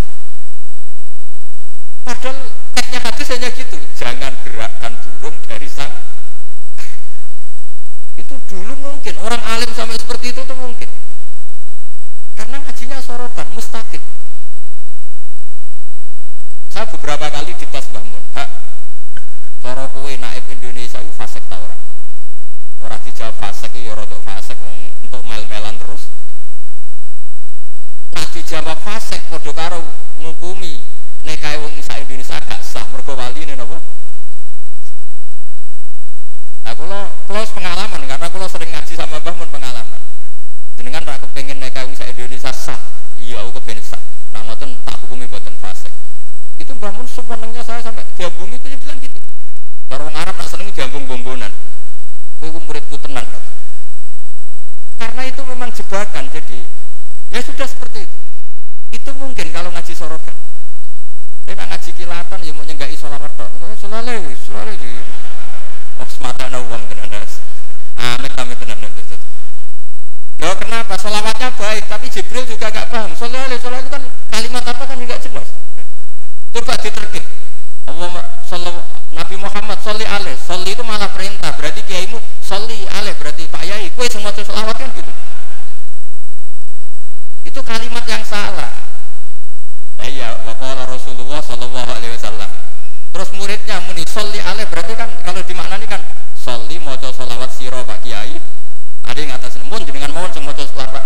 Padahal 2.05 2.37
teknya 2.77 3.01
hadis 3.01 3.33
hanya 3.33 3.49
gitu, 3.49 3.81
jangan 3.97 4.37
gerakkan 4.45 4.93
burung 5.01 5.33
dari 5.49 5.65
sang. 5.65 5.89
itu 8.21 8.37
dulu 8.45 8.77
mungkin 8.77 9.17
orang 9.25 9.41
alim 9.41 9.73
sampai 9.73 9.97
seperti 9.97 10.37
itu 10.37 10.45
tuh 10.45 10.53
mungkin. 10.53 10.87
Karena 12.37 12.61
ngajinya 12.61 13.01
sorotan, 13.01 13.49
mustaqim. 13.57 14.05
Saya 16.69 16.85
beberapa 16.93 17.33
kali 17.33 17.57
di 17.57 17.65
tas 17.73 17.89
bangun, 17.89 18.21
hak, 18.37 18.51
cara 19.65 19.89
kue 19.89 20.21
naib 20.21 20.45
Indonesia 20.53 21.01
itu 21.01 21.15
fasek 21.17 21.41
tau 21.49 21.65
orang. 21.65 21.81
Orang 22.85 23.01
dijawab 23.01 23.33
fasek 23.41 23.73
ya 23.81 23.97
rotok 23.97 24.21
fasek 24.29 24.61
untuk 25.01 25.25
mel-melan 25.25 25.81
terus. 25.81 26.13
Nah 28.13 28.29
dijawab 28.29 28.77
fasek 28.85 29.25
podo 29.31 29.55
karo 29.57 29.81
ngukumi 30.21 30.83
nikahe 31.25 31.57
wong 31.57 31.73
sak 31.81 32.05
Indonesia 32.05 32.37
gak 32.43 32.61
sah 32.61 32.85
mergo 32.93 33.17
waline 33.17 33.57
napa 33.57 33.81
Nah, 36.65 36.73
kalau 36.73 37.03
kalau 37.29 37.45
pengalaman 37.53 38.03
karena 38.09 38.24
kalau 38.35 38.51
sering 38.51 38.67
ngaji 38.75 38.99
sama 38.99 39.23
Mbah 39.23 39.31
mun 39.39 39.47
pengalaman. 39.47 40.03
Jenengan 40.75 41.07
ra 41.07 41.23
kepengin 41.23 41.55
nek 41.63 41.79
wong 41.87 41.95
sak 41.95 42.11
Indonesia 42.11 42.51
sah. 42.51 42.83
Iya, 43.23 43.47
aku 43.47 43.63
kepengin 43.63 43.87
sah. 43.87 44.03
Nah, 44.35 44.43
tak 44.59 44.99
hukumi 45.07 45.31
boten 45.31 45.55
fasik. 45.63 45.95
Itu 46.59 46.75
Mbah 46.75 46.99
mun 46.99 47.07
saya 47.07 47.79
sampai 47.79 48.03
diambung 48.19 48.51
itu 48.51 48.67
dia 48.67 48.79
bilang 48.83 48.99
gitu. 48.99 49.23
Kalau 49.87 50.11
orang 50.11 50.19
Arab 50.19 50.35
nak 50.35 50.51
seneng 50.51 50.67
diambung 50.75 51.07
bombonan. 51.07 51.55
Kowe 52.43 52.51
muridku 52.59 52.99
tenan. 52.99 53.23
Karena 54.99 55.23
itu 55.31 55.41
memang 55.47 55.71
jebakan. 55.71 56.27
Jadi 56.35 56.59
ya 57.31 57.39
sudah 57.39 57.71
seperti 57.71 58.03
itu. 58.03 58.19
Itu 58.99 59.15
mungkin 59.15 59.55
kalau 59.55 59.71
ngaji 59.71 59.95
sorokan. 59.95 60.35
Tapi 61.47 61.55
ngaji 61.55 61.91
kilatan 61.95 62.39
ya 62.43 62.51
mau 62.51 62.67
nyenggak 62.67 62.91
isolawat 62.91 63.31
tok. 63.39 63.47
Selalu, 63.79 64.35
selalu. 64.43 64.75
Oh, 66.03 66.09
semata 66.11 66.51
uang 66.51 66.83
tenan. 66.91 67.04
Ya 70.45 70.53
kenapa? 70.61 71.01
Solawatnya 71.01 71.49
baik, 71.57 71.89
tapi 71.89 72.13
Jibril 72.13 72.45
juga 72.45 72.69
gak 72.69 72.93
paham. 72.93 73.17
Soalnya 73.17 73.49
itu 73.49 73.65
kan 73.89 74.05
kalimat 74.29 74.61
apa 74.61 74.85
kan 74.85 75.01
juga 75.01 75.17
jelas. 75.17 75.49
Coba 76.53 76.77
diterkit. 76.85 77.25
Nabi 79.15 79.41
Muhammad 79.41 79.81
sholli 79.81 80.05
alaih. 80.05 80.37
Sholli 80.37 80.77
itu 80.77 80.85
malah 80.85 81.09
perintah. 81.09 81.49
Berarti 81.57 81.81
kiaimu 81.89 82.21
sholli 82.45 82.85
alaih. 82.93 83.17
Berarti 83.17 83.49
Pak 83.49 83.65
Yai, 83.65 83.89
kue 83.97 84.05
semua 84.13 84.37
selawat 84.37 84.77
kan 84.77 84.93
gitu. 84.93 85.13
Itu 87.49 87.65
kalimat 87.65 88.05
yang 88.05 88.21
salah. 88.29 88.69
Ya 90.05 90.07
iya, 90.13 90.29
waqala 90.45 90.85
Rasulullah 90.85 91.41
sallallahu 91.41 91.89
alaihi 91.89 92.13
wasallam. 92.21 92.51
Terus 93.17 93.33
muridnya 93.33 93.81
muni 93.89 94.05
sholli 94.05 94.45
alaih 94.45 94.69
berarti 94.69 94.93
kan 94.93 95.09
kalau 95.25 95.41
dimaknani 95.41 95.89
kan 95.89 96.05
sholli 96.37 96.77
maca 96.85 97.09
selawat 97.09 97.49
siro 97.49 97.81
Pak 97.89 98.05
Kiai. 98.05 98.37
Ada 99.09 99.19
yang 99.21 99.33
atas 99.37 99.61
mun 99.65 99.83
dengan 99.85 100.11
mau 100.13 100.27
sing 100.33 100.45
maca 100.45 100.65
selawat. 100.65 101.05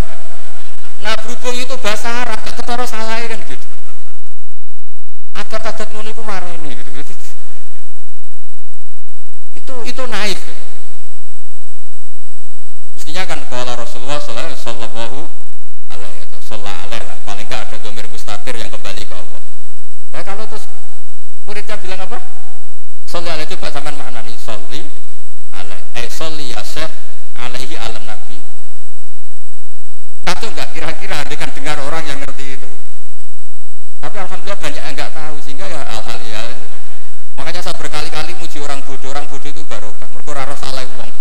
Nah 1.03 1.15
berhubung 1.23 1.57
itu 1.59 1.75
bahasa 1.79 2.11
Arab, 2.27 2.41
ketara 2.43 2.85
salah 2.87 3.23
kan 3.27 3.41
gitu 3.47 3.69
adat-adat 5.49 5.89
ngono 5.95 6.11
iku 6.13 6.23
mareni 6.27 6.77
gitu. 6.77 6.91
Itu 9.57 9.75
itu 9.89 10.03
naif. 10.11 10.43
Mestinya 12.99 13.25
kan 13.25 13.41
kalau 13.49 13.73
Rasulullah 13.79 14.21
sallallahu 14.21 14.49
alaihi 14.53 14.61
wasallam 14.61 14.93
lah. 17.09 17.17
Paling 17.25 17.47
enggak 17.49 17.61
ada 17.65 17.77
domir 17.81 18.07
mustatir 18.13 18.55
yang 18.61 18.69
kembali 18.69 19.03
ke 19.09 19.15
Allah. 19.15 19.41
Nah 20.13 20.23
kalau 20.27 20.45
terus 20.51 20.69
muridnya 21.49 21.77
bilang 21.81 22.01
apa? 22.05 22.19
Salli 23.09 23.33
alaihi 23.33 23.49
coba 23.57 23.73
zaman 23.73 23.95
makna 23.97 24.21
nih 24.21 24.37
alaihi 24.37 24.85
eh 25.97 26.09
salli 26.13 26.53
ya 26.53 26.61
syekh 26.61 26.93
alaihi 27.39 27.77
alam 27.79 28.03
nabi. 28.05 28.39
Satu 30.27 30.51
enggak 30.51 30.69
kira-kira 30.75 31.23
dengan 31.25 31.51
dengar 31.55 31.79
orang 31.81 32.05
yang 32.05 32.19
ngerti 32.21 32.59
itu? 32.59 32.71
Tapi 34.03 34.17
alhamdulillah 34.19 34.61
banyak 34.61 34.83
yang 34.83 34.95
nggak 34.95 35.13
tahu 35.15 35.37
sehingga 35.43 35.67
ya 35.71 35.83
alhamdulillah. 35.87 36.45
Makanya 37.39 37.63
saya 37.63 37.77
berkali-kali 37.79 38.35
muji 38.37 38.59
orang 38.61 38.83
bodoh. 38.85 39.11
Orang 39.15 39.27
bodoh 39.31 39.49
itu 39.49 39.63
barokah. 39.65 40.09
Mereka 40.13 40.31
raro 40.35 40.55
salah 40.59 40.85
uang 40.85 41.09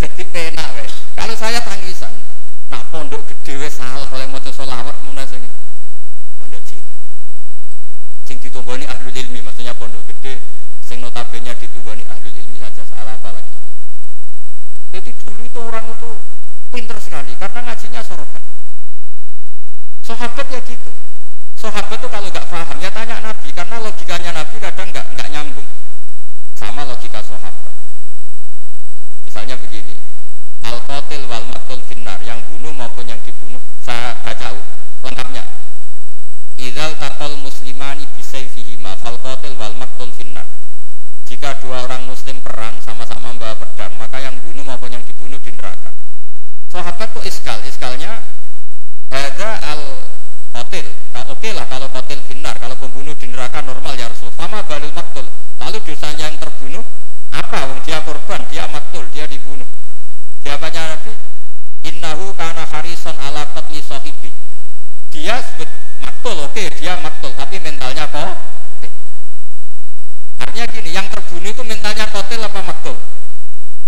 jadi 0.00 0.22
penak 0.30 0.68
wes 0.78 0.94
kalau 1.18 1.34
saya 1.34 1.58
tangisan 1.58 2.14
nak 2.70 2.86
pondok 2.94 3.18
gede 3.26 3.58
wes 3.58 3.74
salah 3.74 4.06
oleh 4.14 4.30
mau 4.30 4.38
solawat 4.38 4.94
mana 5.02 5.26
sing. 5.26 5.42
Pondok 6.38 6.62
cilik 6.62 6.86
sing 8.22 8.38
ditunggoni 8.38 8.86
ahli 8.86 9.10
ilmi 9.10 9.42
maksudnya 9.42 9.74
pondok 9.74 10.06
gede. 10.06 10.38
Sing 10.86 11.02
notabene 11.02 11.50
ditunggoni 11.58 12.06
ahli 12.06 12.30
ilmi 12.30 12.62
saja 12.62 12.86
salah 12.86 13.18
apalagi 13.18 13.47
jadi 14.94 15.10
dulu 15.24 15.42
itu 15.44 15.58
orang 15.60 15.84
itu 15.92 16.10
pinter 16.72 16.98
sekali 17.00 17.32
karena 17.36 17.60
ngajinya 17.64 18.02
sorokan 18.04 18.42
Sahabat 20.08 20.48
ya 20.48 20.56
gitu. 20.64 20.88
Sahabat 21.52 22.00
tuh 22.00 22.08
kalau 22.08 22.32
nggak 22.32 22.48
paham 22.48 22.80
ya 22.80 22.88
tanya 22.88 23.20
Nabi 23.20 23.52
karena 23.52 23.76
logikanya 23.76 24.32
Nabi 24.32 24.56
kadang 24.56 24.88
nggak 24.88 25.04
nggak 25.04 25.28
nyambung 25.28 25.68
sama 26.56 26.88
logika 26.88 27.20
sahabat. 27.20 27.76
Misalnya 29.28 29.60
begini, 29.60 30.00
al 30.64 30.80
qatil 30.88 31.28
wal 31.28 31.44
matul 31.52 31.84
finnar 31.84 32.16
yang 32.24 32.40
bunuh 32.48 32.72
maupun 32.72 33.04
yang 33.04 33.20
dibunuh. 33.20 33.60
Saya 33.84 34.16
baca 34.24 34.56
lengkapnya. 35.04 35.44
Idzal 36.56 36.96
taqal 36.96 37.36
muslimani 37.44 38.08
bisayfihima 38.16 38.96
fal 38.96 39.20
qatil 39.20 39.60
wal 39.60 39.76
matul 39.76 40.08
finnar. 40.16 40.48
Jika 41.28 41.60
dua 41.60 41.84
orang 41.84 42.08
muslim 42.08 42.40
perang 42.40 42.72
sama-sama 42.80 43.36
membawa 43.36 43.52
pedang, 43.60 43.92
maka 44.00 44.16
yang 44.16 44.32
bunuh 44.40 44.64
maupun 44.64 44.88
yang 44.88 45.04
dibunuh 45.04 45.36
di 45.44 45.52
neraka. 45.52 45.92
Sahabat 46.72 47.12
tuh 47.12 47.20
iskal, 47.28 47.60
iskalnya 47.68 48.24
ada 49.12 49.50
al 49.60 50.08
kotil. 50.56 50.88
Oke 51.28 51.36
okay 51.36 51.52
lah 51.52 51.68
kalau 51.68 51.84
kotil 51.92 52.16
binar, 52.24 52.56
kalau 52.56 52.72
pembunuh 52.80 53.12
di 53.12 53.28
neraka 53.28 53.60
normal 53.60 53.92
ya 54.00 54.08
Rasul. 54.08 54.32
Sama 54.40 54.64
balil 54.64 54.88
maktul. 54.96 55.28
Lalu 55.60 55.78
dosanya 55.84 56.32
yang 56.32 56.40
terbunuh 56.40 56.80
apa? 57.28 57.76
Wong 57.76 57.84
dia 57.84 58.00
korban, 58.00 58.40
dia 58.48 58.64
maktul, 58.72 59.04
dia 59.12 59.28
dibunuh. 59.28 59.68
Jawabannya 60.48 60.96
Nabi, 60.96 61.12
innahu 61.92 62.32
kana 62.40 62.64
harisan 62.72 63.14
ala 63.20 63.44
qatli 63.52 63.84
sahibi. 63.84 64.32
Dia 65.12 65.44
maktul, 66.00 66.40
oke 66.40 66.56
okay, 66.56 66.72
dia 66.72 66.96
maktul, 67.04 67.36
tapi 67.36 67.60
mentalnya 67.60 68.08
kok 68.08 68.57
Artinya 70.38 70.66
gini, 70.70 70.90
yang 70.94 71.06
terbunuh 71.10 71.50
itu 71.50 71.62
mentalnya 71.66 72.06
kotil 72.10 72.40
apa 72.42 72.60
maktul? 72.62 72.96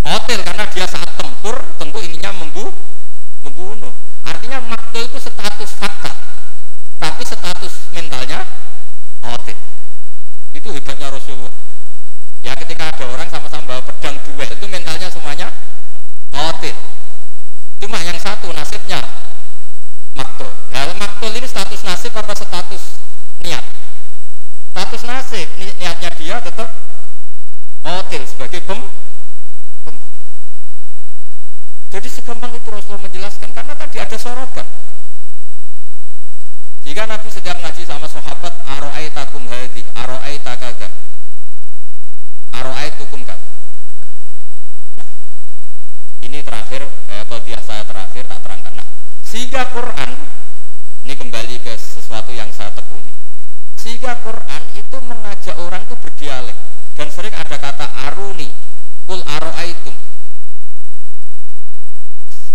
Kotil 0.02 0.40
karena 0.42 0.64
dia 0.70 0.86
saat 0.86 1.10
tempur 1.18 1.56
tentu 1.78 1.98
ininya 2.02 2.30
membunuh 2.36 2.74
membunuh 3.40 3.92
Artinya 4.24 4.60
maktul 4.66 5.04
itu 5.04 5.18
status 5.18 5.70
fakta, 5.76 6.12
tapi 7.00 7.22
status 7.24 7.90
mentalnya 7.92 8.44
otit. 9.24 9.56
Itu 10.54 10.70
hebatnya 10.70 11.10
Rasulullah. 11.10 11.54
Ya 12.44 12.56
ketika 12.56 12.88
ada 12.92 13.04
orang 13.08 13.28
sama-sama 13.28 13.76
bawa 13.76 13.82
pedang 13.84 14.16
duel, 14.24 14.48
itu 14.48 14.66
mentalnya 14.68 15.08
semuanya 15.08 15.48
otit. 16.32 16.76
Cuma 17.80 18.00
yang 18.04 18.16
satu 18.20 18.52
nasibnya 18.52 19.00
maktul. 20.16 20.52
Nah, 20.72 20.92
maktul 21.00 21.32
ini 21.32 21.48
status 21.48 21.80
nasib 21.84 22.12
apa 22.16 22.32
status? 22.36 22.99
Ni 25.30 25.46
niatnya 25.78 26.10
dia 26.18 26.36
tetap 26.42 26.68
otil 27.86 28.22
sebagai 28.26 28.60
pem 28.66 28.82
jadi 31.90 32.06
segampang 32.06 32.54
itu 32.54 32.70
Rasulullah 32.70 33.02
menjelaskan 33.02 33.50
karena 33.50 33.74
tadi 33.74 33.98
ada 33.98 34.14
sorotan. 34.14 34.62
Jika 36.86 37.02
Nabi 37.02 37.28
sedang 37.34 37.58
ngaji 37.58 37.82
sama 37.82 38.06
sahabat, 38.06 38.54
aro'ai 38.62 39.10
takum 39.10 39.42
hadi, 39.50 39.82
aro'ai 39.98 40.38
takaga, 40.38 40.86
aro'ai 42.54 42.94
tukum. 42.94 43.26
Nah, 43.26 43.36
ini 46.22 46.38
terakhir, 46.46 46.86
eh, 47.10 47.26
dia 47.42 47.58
saya 47.58 47.82
terakhir 47.82 48.22
tak 48.30 48.38
terangkan. 48.38 48.72
Nah, 48.78 48.86
sehingga 49.26 49.66
Quran, 49.74 50.14
ini 51.10 51.14
kembali 51.18 51.58
ke 51.58 51.74
sesuatu 51.74 52.30
yang 52.30 52.54
saya 52.54 52.70
tekuni. 52.70 53.10
Sehingga 54.00 54.16
Quran 54.24 54.64
itu 54.80 54.96
mengajak 55.04 55.60
orang 55.60 55.84
itu 55.84 55.92
berdialek 55.92 56.56
dan 56.96 57.12
sering 57.12 57.36
ada 57.36 57.52
kata 57.60 57.84
aruni, 58.08 58.48
kul 59.04 59.20
aro'aitum 59.28 59.92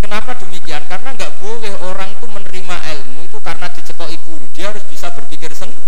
Kenapa 0.02 0.34
demikian? 0.42 0.82
Karena 0.90 1.14
nggak 1.14 1.38
boleh 1.38 1.70
orang 1.86 2.18
itu 2.18 2.26
menerima 2.26 2.76
ilmu 2.98 3.30
itu 3.30 3.38
karena 3.46 3.70
dicekoki 3.70 4.18
guru. 4.26 4.42
Dia 4.58 4.74
harus 4.74 4.82
bisa 4.90 5.14
berpikir 5.14 5.54
sendiri. 5.54 5.86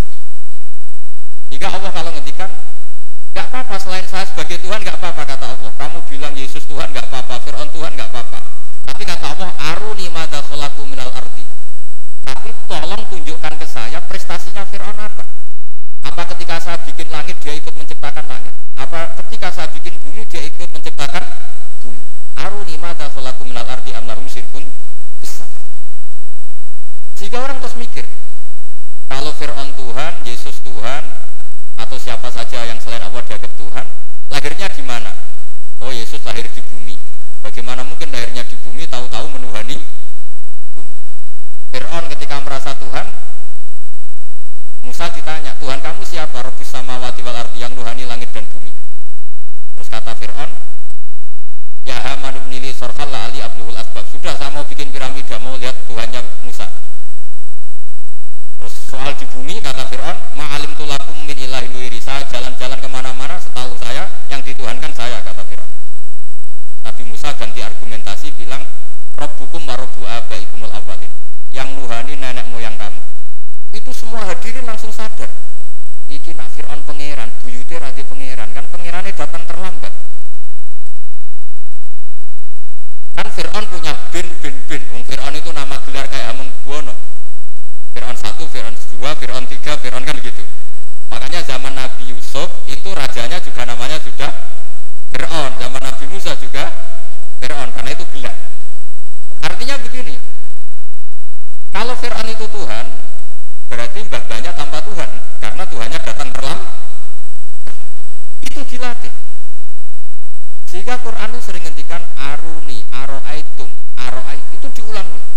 Jika 1.50 1.74
Allah 1.74 1.90
kalau 1.90 2.14
ngendikan 2.14 2.54
nggak 3.34 3.50
apa-apa 3.50 3.82
selain 3.82 4.06
saya 4.06 4.30
sebagai 4.30 4.62
Tuhan 4.62 4.86
nggak 4.86 5.02
apa-apa 5.02 5.26
kata 5.26 5.58
Allah. 5.58 5.74
Kamu 5.74 6.06
bilang 6.06 6.38
Yesus 6.38 6.70
Tuhan 6.70 6.94
nggak 6.94 7.10
apa-apa, 7.10 7.42
Fir'aun 7.42 7.74
Tuhan 7.74 7.98
nggak 7.98 8.14
apa-apa. 8.14 8.46
Tapi 8.94 9.10
kata 9.10 9.26
Allah, 9.26 9.50
aruni 9.74 10.06
mada 10.14 10.38
minal 10.86 11.10
arti. 11.18 11.42
Tapi 12.30 12.54
tolong 12.70 13.10
tunjukkan 13.10 13.54
ke 13.58 13.66
saya 13.66 13.98
prestasinya 14.06 14.62
Fir'aun 14.70 15.02
apa? 15.02 15.27
Ketika 16.28 16.56
saya 16.60 16.78
bikin 16.84 17.08
langit 17.10 17.36
dia 17.40 17.54
ikut 17.56 17.74
menciptakan 17.74 18.26
langit? 18.28 18.54
Apa 18.78 19.16
ketika 19.24 19.50
saya 19.52 19.68
bikin 19.72 19.96
bumi 20.04 20.28
dia 20.28 20.44
ikut 20.44 20.70
menciptakan 20.70 21.24
bumi? 21.82 22.02
aruni 22.38 22.78
mata 22.78 23.10
khalaku 23.10 23.44
minal 23.50 23.66
ardi 23.66 23.92
am 23.98 24.06
lahum 24.06 24.24
besar 25.20 25.50
sehingga 27.18 27.42
orang 27.42 27.58
terus 27.58 27.76
mikir 27.76 28.06
kalau 29.10 29.34
Fir'aun 29.34 29.74
Tuhan, 29.74 30.14
Yesus 30.24 30.62
Tuhan 30.62 31.04
atau 31.82 31.98
siapa 31.98 32.30
saja 32.30 32.64
yang 32.70 32.78
selain 32.78 33.02
Allah 33.02 33.26
dianggap 33.26 33.52
Tuhan 33.58 33.86
lahirnya 34.30 34.70
di 34.70 34.84
mana? 34.86 35.12
oh 35.82 35.90
Yesus 35.90 36.22
lahir 36.24 36.46
di 36.54 36.62
bumi 36.62 36.96
bagaimana 37.42 37.82
mungkin 37.82 38.14
lahirnya 38.14 38.46
di 38.46 38.56
bumi 38.62 38.86
tahu-tahu 38.86 39.28
menuhani 39.34 39.82
bumi 40.78 40.94
Fir'aun 41.74 42.06
ketika 42.14 42.38
merasa 42.46 42.78
Tuhan 42.78 43.10
Musa 45.08 45.24
ditanya, 45.24 45.56
Tuhan 45.64 45.80
kamu 45.80 46.04
siapa? 46.04 46.44
Robbi 46.44 46.68
samawati 46.68 47.24
wal 47.24 47.32
ardi 47.32 47.64
yang 47.64 47.72
nuhani 47.72 48.04
langit 48.04 48.28
dan 48.36 48.44
bumi. 48.52 48.76
Terus 49.80 49.88
kata 49.88 50.12
Fir'aun, 50.20 50.52
Ya 51.88 51.96
Haman 52.04 52.36
ibnili 52.44 52.76
sorhal 52.76 53.08
la 53.08 53.32
ali 53.32 53.40
abluhul 53.40 53.80
asbab. 53.80 54.04
Sudah 54.12 54.36
saya 54.36 54.52
mau 54.52 54.68
bikin 54.68 54.92
piramida, 54.92 55.40
mau 55.40 55.56
lihat 55.56 55.80
Tuhannya 55.88 56.20
Musa. 56.44 56.68
Terus 58.60 58.76
soal 58.92 59.16
di 59.16 59.24
bumi 59.32 59.64
kata 59.64 59.88
Fir'aun, 59.88 60.20
Ma'alim 60.36 60.76
tulakum 60.76 61.16
min 61.24 61.40
ilahin 61.40 61.72
wiri. 61.72 62.04
Saya 62.04 62.28
jalan-jalan 62.28 62.76
ke 62.76 62.92
mana-mana 62.92 63.40
setahu 63.40 63.80
saya, 63.80 64.12
yang 64.28 64.44
dituhankan 64.44 64.92
saya, 64.92 65.24
kata 65.24 65.48
Fir'aun. 65.48 65.72
Nabi 66.84 67.08
Musa 67.08 67.32
ganti 67.32 67.64
argumentasi 67.64 68.36
bilang, 68.36 68.68
Rabbukum 69.16 69.64
wa 69.72 69.80
robbu 69.80 70.04
abaikumul 70.04 70.76
awalin. 70.76 71.16
Yang 71.56 71.80
nuhani 71.80 72.20
nenek 72.20 72.44
moyang 72.52 72.76
kamu 72.76 73.07
itu 73.78 73.94
semua 73.94 74.26
hadirin 74.26 74.66
langsung 74.66 74.90
sadar. 74.90 75.30
Iki 76.10 76.34
nak 76.34 76.50
Fir'aun 76.58 76.82
pangeran 76.82 77.30
buyute 77.46 77.78
radi 77.78 78.02
pangeran. 78.02 78.50
Kan 78.52 78.66
pangerannya 78.74 79.14
datang 79.14 79.44
terlambat. 79.46 79.94
Kan 83.14 83.28
Fir'aun 83.32 83.66
punya 83.70 83.94
bin 84.10 84.28
bin 84.42 84.56
bin. 84.66 84.82
Wong 84.90 85.04
Fir'aun 85.06 85.36
itu 85.38 85.54
nama 85.54 85.78
gelar 85.86 86.10
kayak 86.10 86.34
Amung 86.34 86.50
Buwono. 86.66 86.96
Fir'aun 87.94 88.18
satu 88.18 88.50
Fir'aun 88.50 88.74
dua 88.98 89.14
Fir'aun 89.14 89.46
tiga 89.46 89.78
Fir'aun 89.78 90.02
kan 90.02 90.18
begitu. 90.18 90.42
Makanya 91.14 91.46
zaman 91.46 91.78
Nabi 91.78 92.18
Yusuf 92.18 92.50
itu 92.66 92.90
rajanya 92.98 93.38
juga 93.44 93.62
namanya 93.68 94.02
sudah 94.02 94.32
Fir'aun. 95.14 95.54
Zaman 95.62 95.82
Nabi 95.86 96.06
Musa 96.10 96.34
juga 96.40 96.74
Fir'aun 97.44 97.70
karena 97.78 97.94
itu 97.94 98.06
gelar. 98.16 98.36
Artinya 99.44 99.76
begini. 99.86 100.16
Kalau 101.76 101.94
Fir'aun 101.94 102.32
itu 102.32 102.48
Tuhan 102.48 102.86
berarti 103.68 104.00
mbah 104.08 104.24
banyak 104.28 104.54
tanpa 104.56 104.80
Tuhan 104.84 105.10
karena 105.44 105.64
Tuhannya 105.68 106.00
datang 106.02 106.30
terlambat. 106.32 106.72
Itu 108.44 108.64
dilatih. 108.66 109.14
Sehingga 110.68 111.00
Quran 111.00 111.32
itu 111.32 111.40
sering 111.44 111.64
ngendikan 111.64 112.04
aruni 112.20 112.84
aroaitum. 112.92 113.70
Aroait 113.96 114.44
itu 114.56 114.68
diulang-ulang. 114.82 115.32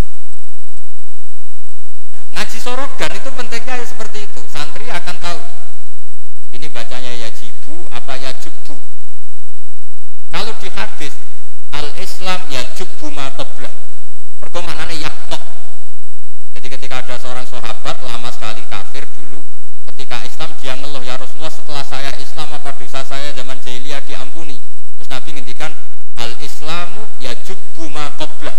Ngaji 2.35 2.59
sorogan 2.59 3.13
itu 3.15 3.29
pentingnya 3.35 3.75
ya 3.79 3.87
seperti 3.87 4.27
itu. 4.27 4.41
Santri 4.51 4.87
akan 4.91 5.17
tahu 5.23 5.41
ini 6.51 6.67
bacanya 6.67 7.13
ya 7.15 7.31
jibu 7.31 7.87
apa 7.95 8.19
ya 8.19 8.35
jubu 8.43 8.75
kalau 10.35 10.53
di 10.59 10.69
hadis 10.75 11.15
al 11.71 11.89
Islam 11.97 12.41
ya 12.51 12.63
jubu 12.75 13.07
matoblah 13.15 13.71
berkomanannya 14.43 14.99
yaktok 14.99 15.43
ketika 16.81 17.05
ada 17.05 17.21
seorang 17.21 17.45
sahabat 17.45 17.93
lama 18.09 18.33
sekali 18.33 18.65
kafir 18.65 19.05
dulu 19.13 19.45
ketika 19.93 20.17
Islam 20.25 20.49
dia 20.65 20.73
ngeluh 20.81 21.05
ya 21.05 21.13
Rasulullah 21.21 21.53
setelah 21.53 21.85
saya 21.85 22.09
Islam 22.17 22.49
apa 22.57 22.73
dosa 22.73 23.05
saya 23.05 23.37
zaman 23.37 23.61
jahiliyah 23.61 24.01
diampuni? 24.09 24.57
Terus 24.97 25.13
Nabi 25.13 25.37
ngendikan 25.37 25.77
al 26.17 26.33
Islamu 26.41 27.05
ya 27.21 27.37
jubu 27.45 27.85
matoblah 27.93 28.57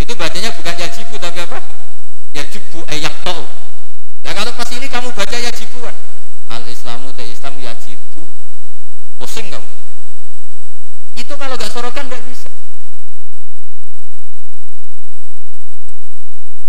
itu 0.00 0.16
bacanya 0.16 0.56
bukan 0.56 0.72
ya 0.72 0.88
jibu 0.88 1.20
tapi 1.20 1.44
apa? 1.44 1.60
Ya 2.32 2.48
jubu 2.48 2.80
ayak 2.88 3.12
tau 3.28 3.44
ya 4.24 4.32
kalau 4.32 4.52
pas 4.56 4.70
ini 4.72 4.88
kamu 4.88 5.12
baca 5.12 5.36
ya 5.36 5.52
jibuan 5.52 5.92
al 6.48 6.64
Islamu 6.64 7.12
te 7.12 7.28
Islam 7.28 7.60
ya 7.60 7.76
jibu 7.76 8.24
pusing 9.20 9.52
kamu. 9.52 9.68
Itu 11.20 11.36
kalau 11.36 11.60
gak 11.60 11.68
sorokan 11.68 12.08
gak 12.08 12.24
bisa 12.24 12.48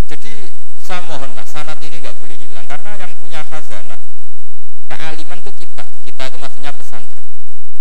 jadi 0.05 0.53
saya 0.85 1.01
mohonlah 1.09 1.41
sanat 1.49 1.81
ini 1.81 1.97
nggak 1.97 2.13
boleh 2.21 2.37
hilang. 2.37 2.69
Karena 2.69 2.93
yang 2.93 3.09
punya 3.17 3.41
khazanah 3.49 3.97
kealiman 4.85 5.41
itu 5.41 5.65
kita. 5.65 5.81
Kita 6.05 6.29
itu 6.29 6.37
maksudnya 6.37 6.69
pesantren. 6.77 7.25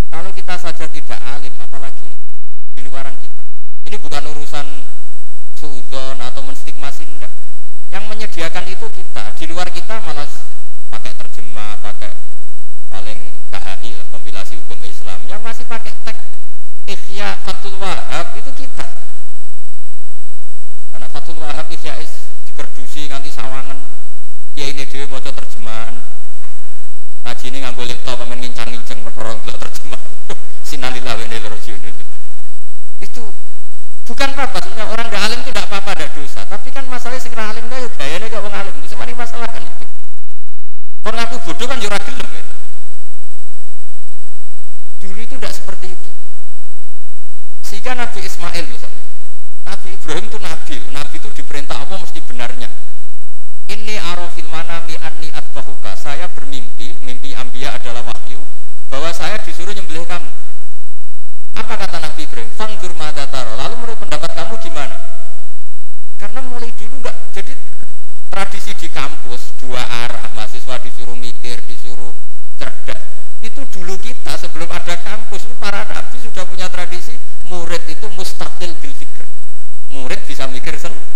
Kalau 0.09 0.33
kita 0.33 0.57
saja 0.57 0.89
tidak 0.89 1.21
alim 1.21 1.53
apalagi 1.61 2.09
di 2.73 2.81
luaran 2.89 3.13
kita. 3.21 3.45
Ini 3.93 4.01
bukan 4.01 4.25
urusan 4.25 4.89
sudon 5.53 6.17
atau 6.17 6.41
menstigmasi 6.49 7.05
enggak. 7.05 7.29
Yang 7.93 8.05
menyediakan 8.09 8.65
itu 8.73 8.89
kita. 8.89 9.37
Di 9.37 9.53
luar 9.53 9.69
kita 9.69 10.01
malah 10.01 10.25
pakai 10.89 11.13
terjemah 11.13 11.77
pakai 11.85 12.09
paling 12.89 13.21
KHI 13.53 14.01
kompilasi 14.17 14.57
hukum 14.65 14.81
Islam. 14.81 15.21
Yang 15.29 15.45
masih 15.45 15.65
pakai 15.69 15.93
teks 16.09 16.25
Ikhya 16.89 17.37
Fatul 17.45 17.77
Wahab 17.77 18.33
itu 18.33 18.49
kita. 18.57 18.89
Karena 20.89 21.09
Fatul 21.13 21.37
Wahab 21.45 21.69
Ikhya 21.69 22.01
is 22.01 22.24
dikerdusi 22.55 23.11
nganti 23.11 23.35
sawangan. 23.35 23.75
Ya 24.55 24.71
ini 24.71 24.87
dia 24.87 25.11
mau 25.11 25.19
terjemahan. 25.19 25.99
Ngaji 27.27 27.45
ini 27.51 27.59
ngambil 27.67 27.85
laptop 27.91 28.23
amen 28.23 28.39
ngincang-ngincang 28.39 29.03
perkara 29.11 29.35
terjemah 29.43 29.99
sinalillah 30.69 31.19
wa 31.19 31.25
itu 31.27 32.05
itu 33.03 33.25
bukan 34.07 34.29
apa 34.39 34.59
sebenarnya 34.63 34.87
orang 34.87 35.07
gak 35.11 35.23
alim 35.27 35.39
itu 35.43 35.51
tidak 35.51 35.67
apa-apa 35.67 35.91
ada 35.99 36.07
dosa. 36.15 36.41
Tapi 36.47 36.69
kan 36.71 36.87
masalahnya 36.87 37.27
segera 37.27 37.51
alim 37.51 37.67
gak 37.67 37.83
ya 37.83 37.89
gayanya 37.99 38.27
gak 38.31 38.43
orang 38.47 38.59
alim. 38.63 38.75
Itu 38.87 38.95
ini 38.95 39.15
masalah 39.19 39.51
kan 39.51 39.63
itu. 39.67 39.87
Orang 41.03 41.21
aku 41.27 41.37
bodoh 41.51 41.67
kan 41.67 41.83
jurah 41.83 41.99
gelem 42.07 42.29
gitu. 42.31 42.55
dulu 45.03 45.21
itu 45.21 45.35
tidak 45.43 45.53
seperti 45.59 45.87
itu. 45.91 46.11
Sehingga 47.67 47.99
Nabi 47.99 48.23
Ismail 48.23 48.65
misalnya 48.71 48.94
Ibrahim 50.05 50.29
itu 50.29 50.37
Nabi. 50.37 50.77
Nabi 50.93 51.17
itu 51.17 51.33
diperintah 51.33 51.81
Allah 51.81 51.97
mesti 51.97 52.21
benarnya. 52.21 52.69
Ini 53.73 53.97
arofil 54.13 54.45
manami 54.53 55.01
anni 55.01 55.33
atbahuka. 55.33 55.97
Saya 55.97 56.29
bermimpi 56.29 56.93
mimpi 57.01 57.33
ambia 57.33 57.73
adalah 57.73 58.05
wahyu 58.13 58.37
bahwa 58.93 59.09
saya 59.17 59.41
disuruh 59.41 59.73
nyembelih 59.73 60.05
kamu. 60.05 60.29
Apa 61.57 61.81
kata 61.81 62.05
Nabi 62.05 62.29
Ibrahim? 62.29 62.53
Fangdur 62.53 62.93
madataro 63.01 63.57
lalu 63.57 63.81
menurut 63.81 63.97
pendapat 63.97 64.29
kamu 64.37 64.61
gimana? 64.61 64.93
Karena 66.21 66.45
mulai 66.53 66.69
dulu 66.77 67.01
enggak 67.01 67.17
jadi 67.33 67.57
tradisi 68.29 68.77
di 68.77 68.93
kampus 68.93 69.57
dua 69.57 69.81
arah. 69.89 70.29
Mahasiswa 70.37 70.85
disuruh 70.85 71.17
mikir 71.17 71.65
disuruh 71.65 72.13
cerdas 72.61 73.01
itu 73.41 73.65
dulu 73.73 73.97
kita 73.97 74.37
sebelum 74.37 74.69
ada 74.69 75.01
kampus 75.01 75.49
para 75.57 75.89
nabi 75.89 76.21
sudah 76.21 76.45
punya 76.45 76.69
tradisi 76.69 77.17
murid 77.49 77.81
itu 77.89 78.05
mustaqil 78.13 78.73
bil 78.85 78.93
fikr 78.93 79.25
murid 79.95 80.19
bisa 80.27 80.51
mikir 80.51 80.75
sendiri 80.75 81.15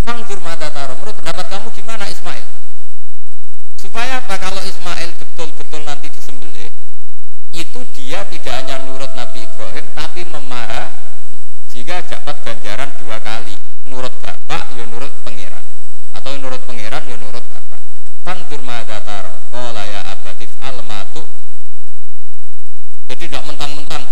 Fangdur 0.00 0.40
mata 0.40 0.72
taro. 0.72 0.96
Menurut 0.96 1.12
pendapat 1.20 1.46
kamu 1.52 1.68
gimana 1.76 2.08
Ismail? 2.08 2.42
Supaya 3.76 4.18
apa 4.24 4.40
kalau 4.40 4.64
Ismail 4.64 5.12
betul-betul 5.12 5.84
nanti 5.84 6.08
disembelih 6.08 6.72
itu 7.52 7.80
dia 7.94 8.24
tidak 8.26 8.64
hanya 8.64 8.80
nurut 8.88 9.12
Nabi 9.12 9.44
Ibrahim 9.44 9.86
tapi 9.92 10.24
memahami 10.24 10.88
jika 11.70 12.00
dapat 12.10 12.36
ganjaran 12.42 12.90
dua 12.98 13.20
kali 13.20 13.54
nurut 13.86 14.10
bapak 14.24 14.72
ya 14.74 14.84
nurut 14.88 15.12
pangeran 15.22 15.64
atau 16.16 16.32
nurut 16.40 16.62
pangeran 16.64 17.04
ya 17.06 17.16
nurut 17.20 17.44
bapak 17.44 17.80
Fangdur 18.24 18.60
mata 18.64 18.98
taro. 19.04 19.30
Kola 19.52 19.84
ya 19.84 20.00
abatif 20.16 20.50
almatu 20.64 21.22
jadi 23.12 23.30
tidak 23.30 23.42
mentang-mentang 23.46 24.04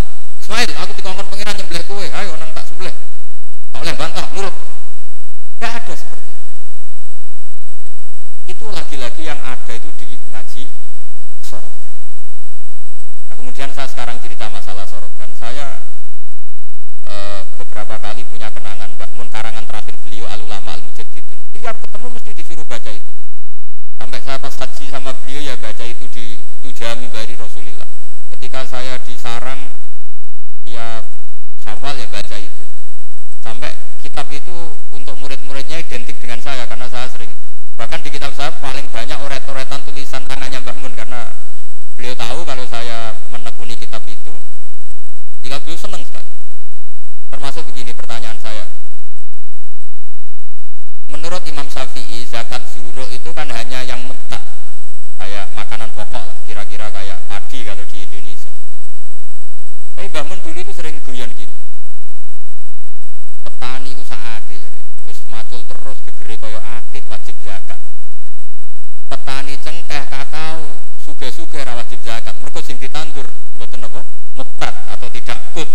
Ismail 0.44 0.70
aku 0.78 0.92
dikongkon 1.00 1.26
pangeran 1.32 1.54
nyembelih 1.58 1.84
kue 1.88 2.06
ayo 2.12 2.36
nang 2.36 2.52
tak 2.52 2.68
sembelih 2.68 2.94
boleh 3.78 3.94
bantah 3.94 4.26
nurut 4.34 4.54
Gak 5.58 5.74
ada 5.74 5.94
seperti 5.94 6.30
itu. 6.30 6.46
Itu 8.54 8.66
lagi-lagi 8.70 9.22
yang 9.26 9.38
ada 9.42 9.74
itu 9.74 9.90
di 9.98 10.14
ngaji 10.30 10.70
sorogan. 11.42 11.74
Nah, 13.26 13.34
kemudian 13.34 13.70
saya 13.74 13.90
sekarang 13.90 14.22
cerita 14.22 14.46
masalah 14.54 14.86
sorogan. 14.86 15.30
Saya 15.34 15.82
e, 17.10 17.14
beberapa 17.58 17.98
kali 17.98 18.22
punya 18.30 18.54
kenangan 18.54 18.94
Mbak 18.94 19.10
Mun 19.18 19.26
karangan 19.34 19.66
terakhir 19.66 19.98
beliau 20.06 20.30
Alulama 20.30 20.78
Al 20.78 20.82
Mujaddidin. 20.86 21.38
Tiap 21.58 21.74
ketemu 21.74 22.06
mesti 22.14 22.30
disuruh 22.38 22.66
baca 22.70 22.90
itu. 22.94 23.10
Sampai 23.98 24.22
saya 24.22 24.38
pas 24.38 24.54
haji 24.54 24.84
sama 24.94 25.10
beliau 25.26 25.42
ya 25.42 25.54
baca 25.58 25.82
itu 25.82 26.06
di 26.14 26.38
Tujami 26.62 27.10
Bari 27.10 27.34
Rasulillah. 27.34 27.90
Ketika 28.30 28.62
saya 28.62 28.94
di 29.02 29.18
sarang 29.18 29.74
tiap 30.62 31.02
syawal 31.66 31.98
ya 31.98 32.06
baca 32.06 32.17
kitab 34.18 34.34
itu 34.34 34.74
untuk 34.90 35.14
murid-muridnya 35.22 35.78
identik 35.78 36.18
dengan 36.18 36.42
saya 36.42 36.66
karena 36.66 36.90
saya 36.90 37.06
sering 37.06 37.30
bahkan 37.78 38.02
di 38.02 38.10
kitab 38.10 38.34
saya 38.34 38.50
paling 38.58 38.82
banyak 38.90 39.14
oret-oretan 39.14 39.78
tulisan 39.86 40.26
tangannya 40.26 40.58
Mbah 40.58 40.74
Mun 40.82 40.90
karena 40.98 41.30
beliau 41.94 42.18
tahu 42.18 42.42
kalau 42.42 42.66
saya 42.66 43.14
menekuni 43.30 43.78
kitab 43.78 44.02
itu 44.10 44.34
jika 45.46 45.62
beliau 45.62 45.78
senang 45.78 46.02
sekali. 46.02 46.26
Termasuk 47.30 47.62
begini 47.70 47.94
pertanyaan 47.94 48.34
saya. 48.42 48.66
Menurut 51.14 51.46
Imam 51.46 51.70
Syafi'i 51.70 52.26
zakat 52.26 52.66
zuro 52.74 53.06
itu 53.14 53.30
kan 53.30 53.46
hanya 53.54 53.86
yang 53.86 54.02
mutlak 54.02 54.42
kayak 55.22 55.46
makanan 55.54 55.94
pokok 55.94 56.26
lah 56.26 56.34
kira-kira 56.42 56.90
kayak 56.90 57.22
padi 57.30 57.62
kalau 57.62 57.86
di 57.86 58.02
Indonesia. 58.02 58.50
Tapi 59.94 60.10
Mbah 60.10 60.26
Mun 60.26 60.42
dulu 60.42 60.58
itu 60.58 60.74
sering 60.74 60.98
guyon 61.06 61.30
gini 61.38 61.57
petani 63.78 63.94
itu 63.94 64.02
saate 64.10 64.58
wis 65.06 65.22
macul 65.30 65.62
terus 65.62 66.02
gegere 66.02 66.34
kaya 66.42 66.58
akeh 66.58 66.98
wajib 67.06 67.38
zakat 67.46 67.78
petani 69.06 69.54
cengkeh 69.62 70.02
kakao 70.10 70.66
suge-suge 71.06 71.62
wajib 71.62 72.02
zakat 72.02 72.34
mergo 72.42 72.58
sing 72.58 72.74
ditandur 72.82 73.30
mboten 73.54 73.86
apa 73.86 74.02
mutat 74.34 74.74
atau 74.90 75.06
tidak 75.14 75.38
kut 75.54 75.70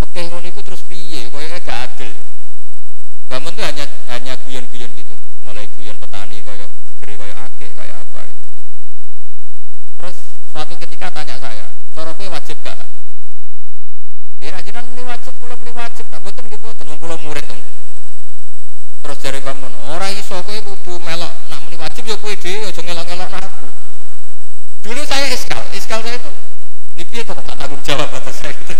Oke, 0.00 0.24
ngono 0.24 0.48
iku 0.48 0.64
terus 0.64 0.80
piye? 0.88 1.28
Kaya 1.28 1.60
gak 1.60 1.78
adil. 1.84 2.16
Bangun 3.28 3.52
tuh 3.52 3.64
hanya 3.68 3.84
hanya 4.08 4.40
guyon-guyon 4.48 4.88
gitu. 4.96 5.12
Mulai 5.44 5.68
guyon 5.76 6.00
petani 6.00 6.40
kaya 6.40 6.64
gegere 6.64 7.20
kaya 7.20 7.34
akeh 7.44 7.68
kaya 7.76 7.92
apa 7.92 8.24
gitu. 8.24 8.48
Terus 10.00 10.16
suatu 10.48 10.72
ketika 10.80 11.12
tanya 11.12 11.36
saya, 11.36 11.68
"Cara 11.92 12.16
wajib 12.16 12.56
gak?" 12.64 12.95
Ya 14.66 14.74
jenengan 14.74 14.90
muni 14.90 15.02
wajib 15.06 15.30
kula 15.38 15.54
muni 15.62 15.72
wajib 15.78 16.04
tak 16.10 16.18
mboten 16.26 16.42
nggih 16.50 16.58
mboten 16.58 16.84
wong 16.90 16.98
kula 16.98 17.16
murid. 17.22 17.46
Terus 19.06 19.18
jare 19.22 19.38
pamun, 19.38 19.70
ora 19.94 20.10
iso 20.10 20.42
kowe 20.42 20.58
kudu 20.58 20.98
melok 21.06 21.30
nak 21.46 21.62
muni 21.62 21.78
wajib 21.78 22.02
ya 22.02 22.18
kowe 22.18 22.34
dhewe 22.34 22.66
aja 22.66 22.82
ngelok-ngelok 22.82 23.30
aku. 23.30 23.66
dulu 24.86 25.02
saya 25.02 25.26
iskal 25.34 25.66
iskal 25.74 25.98
saya 25.98 26.14
itu 26.14 26.30
ini 26.94 27.02
dia 27.10 27.26
kok 27.26 27.42
tak 27.42 27.58
tanggung 27.58 27.82
jawab 27.82 28.06
atas 28.06 28.38
saya 28.38 28.54
gitu. 28.54 28.70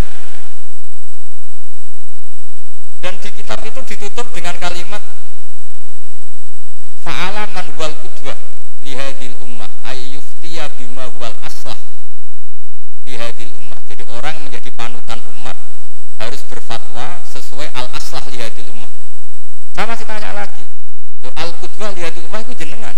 dan 3.02 3.18
di 3.18 3.28
kitab 3.34 3.58
itu 3.66 3.80
ditutup 3.90 4.30
dengan 4.30 4.54
kalimat 4.62 5.02
fa'alaman 7.02 7.74
wal 7.74 7.90
kudwa 8.06 8.38
lihadil 8.86 9.34
ummah 9.42 9.66
ayyuftiya 9.82 10.70
bima 10.78 11.10
wal 11.18 11.34
aslah 11.42 11.74
lihadil 13.02 13.50
ummah 13.58 13.82
jadi 13.90 14.06
orang 14.14 14.46
menjadi 14.46 14.70
panutan 14.78 15.18
umat 15.34 15.58
harus 16.22 16.45
berfatwa 16.56 17.20
sesuai 17.28 17.68
al 17.76 17.84
aslah 17.92 18.24
lihadil 18.32 18.72
ummah. 18.72 18.88
Saya 19.76 19.84
masih 19.92 20.08
tanya 20.08 20.32
lagi 20.32 20.64
al 21.36 21.52
kudwa 21.60 21.92
lihadil 21.92 22.24
ummah 22.24 22.40
itu 22.40 22.56
jenengan? 22.56 22.96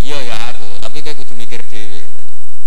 Iya 0.00 0.18
ya 0.24 0.36
aku 0.56 0.80
tapi 0.80 1.04
kayak 1.04 1.20
kudu 1.20 1.36
mikir 1.36 1.60
dewi 1.68 2.00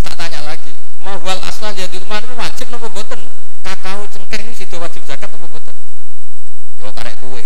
tak 0.06 0.14
tanya 0.22 0.46
lagi 0.46 0.70
mau 1.02 1.18
wal 1.26 1.42
aslah 1.42 1.74
lihadil 1.74 2.06
ummah 2.06 2.22
itu 2.22 2.34
wajib 2.38 2.68
nopo 2.70 2.94
boten? 2.94 3.26
Kakao 3.66 4.06
cengkeh 4.06 4.46
ini 4.46 4.54
situ 4.54 4.78
wajib 4.78 5.02
zakat 5.10 5.34
nopo 5.34 5.50
boten? 5.50 5.74
Yo 6.78 6.94
karek 6.94 7.18
kue 7.18 7.42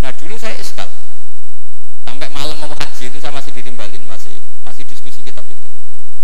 nah 0.00 0.10
dulu 0.16 0.34
saya 0.40 0.56
iskal 0.56 0.88
sampai 2.08 2.32
malam 2.32 2.56
mau 2.58 2.72
haji 2.72 3.12
itu 3.12 3.20
saya 3.20 3.30
masih 3.36 3.52
ditimbalin 3.52 4.00
masih 4.08 4.40
masih 4.64 4.88
diskusi 4.88 5.20
kitab 5.20 5.44
itu. 5.44 5.68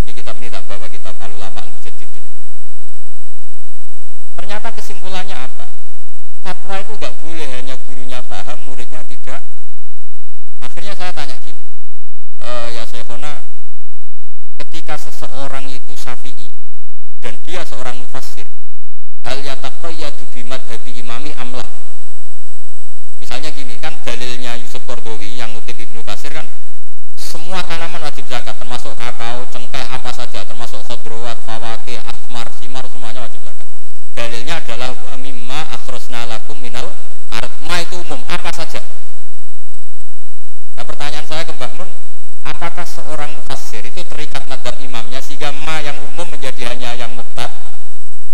Ini 0.09 0.12
kitab 0.16 0.40
ini 0.40 0.49
tak 0.49 0.64
bawa 0.64 0.88
kitab 0.88 1.14
al 1.20 1.30
mujaddidin 1.36 1.68
ternyata 4.59 4.75
kesimpulannya 4.75 5.39
apa? 5.39 5.71
Fatwa 6.43 6.83
itu 6.83 6.91
nggak 6.99 7.15
boleh 7.23 7.47
hanya 7.47 7.79
gurunya 7.87 8.19
paham 8.27 8.59
muridnya 8.67 9.07
tidak. 9.07 9.39
Akhirnya 10.59 10.99
saya 10.99 11.15
tanya 11.15 11.39
gini 11.39 11.63
e, 12.43 12.75
ya 12.75 12.83
Syekhona 12.83 13.39
ketika 14.59 14.99
seseorang 14.99 15.63
itu 15.71 15.95
syafi'i 15.95 16.51
dan 17.23 17.39
dia 17.47 17.63
seorang 17.63 18.03
mufassir 18.03 18.51
hal 19.23 19.39
yataqayyadu 19.47 20.27
bimadhabi 20.35 20.91
imami 21.07 21.31
amlah. 21.39 21.71
Misalnya 23.23 23.55
gini 23.55 23.79
kan 23.79 23.95
dalilnya 24.03 24.59
Yusuf 24.59 24.83
Kordowi 24.91 25.39
yang 25.39 25.55
ngutip 25.55 25.79
Ibnu 25.79 26.03
Kasir 26.03 26.35
kan 26.35 26.51
semua 27.15 27.63
tanaman 27.63 28.03
wajib 28.03 28.27
zakat 28.27 28.59
termasuk 28.59 28.91
kakao, 28.99 29.47
cengkeh, 29.55 29.87
apa 29.87 30.11
saja 30.11 30.43
termasuk 30.43 30.83
khodrowat, 30.83 31.39
fawake, 31.47 32.03
asmar, 32.11 32.51
simar 32.59 32.83
semuanya 32.91 33.23
wajib 33.23 33.39
zakat 33.47 33.58
dalilnya 34.19 34.59
adalah 34.59 34.91
mimma 35.14 35.71
akhrosna 35.79 36.27
lakum 36.27 36.59
minal 36.59 36.91
artma 37.31 37.79
itu 37.79 38.03
umum 38.03 38.19
apa 38.27 38.51
saja? 38.51 38.83
Nah 40.75 40.83
pertanyaan 40.83 41.23
saya 41.23 41.47
ke 41.47 41.55
Mbah 41.55 41.71
Mun 41.79 41.87
apakah 42.43 42.83
seorang 42.83 43.31
mufassir 43.39 43.87
itu 43.87 44.03
terikat 44.03 44.43
madhab 44.51 44.75
imamnya 44.83 45.23
sehingga 45.23 45.55
ma 45.62 45.79
yang 45.79 45.95
umum 46.03 46.27
menjadi 46.35 46.66
hanya 46.66 46.99
yang 46.99 47.14
muktab 47.14 47.47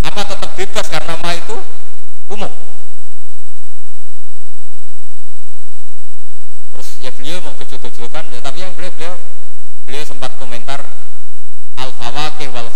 apa 0.09 0.21
tetap 0.25 0.57
bebas 0.57 0.89
karena 0.89 1.21
ma 1.21 1.37
itu 1.37 1.57
umum? 2.33 2.49
Terus 6.73 6.89
ya 7.05 7.13
beliau 7.13 7.45
mau 7.45 7.53
gejol-gejolkan 7.61 8.25
ya, 8.33 8.41
tapi 8.41 8.65
yang 8.65 8.73
beliau 8.73 9.21
beliau 9.85 10.05
sempat 10.09 10.33
komentar 10.41 10.81
al 11.77 11.93
fawakih 12.01 12.49
wal 12.57 12.73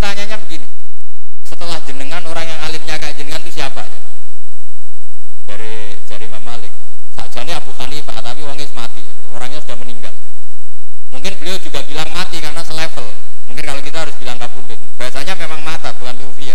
tanyanya 0.00 0.36
begini. 0.40 0.66
Setelah 1.44 1.76
jenengan 1.84 2.24
orang 2.24 2.48
yang 2.48 2.60
alimnya 2.64 2.96
kayak 2.96 3.14
jenengan 3.20 3.44
itu 3.44 3.60
siapa? 3.60 3.84
Dari 5.44 5.94
dari 6.08 6.24
Imam 6.24 6.42
Malik. 6.42 6.72
Sakjane 7.14 7.52
Abu 7.52 7.70
Hanifah, 7.76 8.18
tapi 8.24 8.40
orangnya 8.40 8.66
mati, 8.72 9.04
orangnya 9.30 9.60
sudah 9.60 9.76
meninggal. 9.76 10.14
Mungkin 11.12 11.36
beliau 11.36 11.60
juga 11.60 11.84
bilang 11.84 12.08
mati 12.16 12.40
karena 12.40 12.64
selevel. 12.64 13.12
Mungkin 13.46 13.64
kalau 13.66 13.82
kita 13.84 13.98
harus 14.08 14.16
bilang 14.16 14.40
kabudut 14.40 14.80
bahasanya 14.96 15.34
memang 15.34 15.60
mata 15.66 15.90
bukan 15.96 16.14
tufiyah 16.16 16.54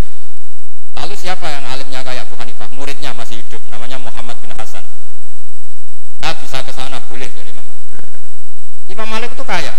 lalu 0.96 1.14
siapa 1.20 1.44
yang 1.50 1.66
alimnya 1.68 2.02
kayak 2.02 2.24
Abu 2.26 2.40
Hanifah? 2.40 2.70
Muridnya 2.74 3.12
masih 3.14 3.44
hidup 3.44 3.62
namanya 3.70 4.00
Muhammad 4.00 4.40
bin 4.42 4.50
Hasan. 4.56 4.82
Nah 6.24 6.34
bisa 6.40 6.64
ke 6.64 6.72
sana 6.72 6.98
boleh 7.06 7.30
dari 7.30 7.52
Imam 7.52 7.66
Malik. 7.68 8.10
Imam 8.90 9.08
Malik 9.12 9.30
itu 9.36 9.44
kaya 9.44 9.76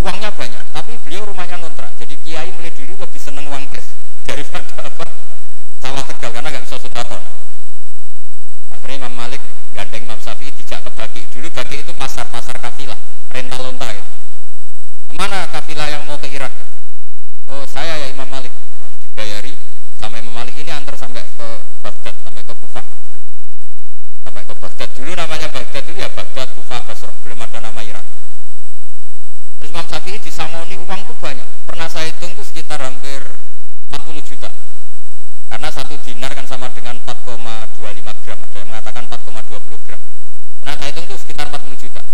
uangnya 0.00 0.32
banyak 0.32 0.64
tapi 0.72 0.96
beliau 1.04 1.28
rumahnya 1.28 1.60
ngontrak. 1.60 1.92
Jadi 2.00 2.16
kiai 2.24 2.48
mulai 2.56 2.72
dulu 2.72 2.96
lebih 2.96 3.20
seneng 3.20 3.44
uang 3.52 3.68
cash 3.68 3.88
daripada 4.28 4.88
apa? 4.88 5.04
Sawah 5.84 6.04
tegal 6.08 6.30
karena 6.32 6.48
nggak 6.48 6.64
bisa 6.64 6.76
sodakon 6.80 7.20
akhirnya 8.72 8.96
Imam 9.06 9.14
Malik 9.14 9.42
gandeng 9.76 10.08
Imam 10.08 10.16
Syafi'i 10.20 10.52
dijak 10.56 10.80
ke 10.88 10.90
Baki. 10.96 11.20
Dulu 11.36 11.48
Baki 11.52 11.84
itu 11.84 11.92
pasar 11.92 12.24
pasar 12.32 12.56
kafilah 12.56 12.96
rental 13.28 13.60
lonta 13.60 13.86
gitu. 13.92 14.10
mana 15.20 15.44
kafilah 15.52 15.86
yang 15.92 16.02
mau 16.08 16.16
ke 16.16 16.32
Irak? 16.32 16.52
Oh 17.52 17.68
saya 17.68 18.00
ya 18.00 18.08
Imam 18.08 18.28
Malik. 18.28 18.52
Dibayari 19.04 19.52
sama 20.00 20.16
Imam 20.16 20.32
Malik 20.32 20.56
ini 20.56 20.72
antar 20.72 20.96
sampai 20.96 21.20
ke 21.36 21.48
Baghdad 21.84 22.16
sampai 22.24 22.42
ke 22.42 22.54
Kufah 22.56 22.84
sampai 24.24 24.42
ke 24.48 24.54
Baghdad. 24.56 24.88
Dulu 24.96 25.12
namanya 25.12 25.48
Baghdad 25.52 25.82
dulu 25.84 25.98
ya 26.00 26.08
Baghdad 26.08 26.48
Kufah 26.56 26.80
Basrah. 26.88 27.14
Belum 27.20 27.38
ada 27.44 27.58
nama 27.60 27.84
Irak 27.84 28.09
Syafi'i 29.90 30.22
disangoni 30.22 30.78
uang 30.78 31.02
tuh 31.10 31.18
banyak. 31.18 31.42
Pernah 31.66 31.90
saya 31.90 32.06
hitung 32.14 32.30
tuh 32.38 32.46
sekitar 32.46 32.78
hampir 32.78 33.26
40 33.90 34.22
juta. 34.22 34.46
Karena 35.50 35.66
satu 35.66 35.98
dinar 36.06 36.30
kan 36.30 36.46
sama 36.46 36.70
dengan 36.70 36.94
4,25 37.02 38.22
gram. 38.22 38.38
Ada 38.38 38.56
yang 38.62 38.68
mengatakan 38.70 39.10
4,20 39.10 39.86
gram. 39.90 40.00
Nah 40.62 40.78
saya 40.78 40.94
hitung 40.94 41.10
itu 41.10 41.18
sekitar 41.18 41.50
40 41.50 41.74
juta. 41.74 42.06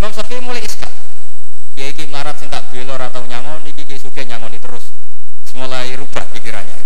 Imam 0.00 0.12
Syafi'i 0.16 0.40
mulai 0.40 0.64
iskal 0.64 0.88
ya 1.76 1.84
iki 1.92 2.08
melarat 2.08 2.40
sing 2.40 2.48
tak 2.48 2.72
belor 2.72 2.96
atau 2.96 3.20
nyangon 3.28 3.60
iki 3.68 3.84
ki 3.84 4.00
suge 4.00 4.24
nyangoni 4.24 4.56
terus. 4.56 4.88
Mulai 5.52 5.92
rubah 6.00 6.24
pikirannya. 6.32 6.80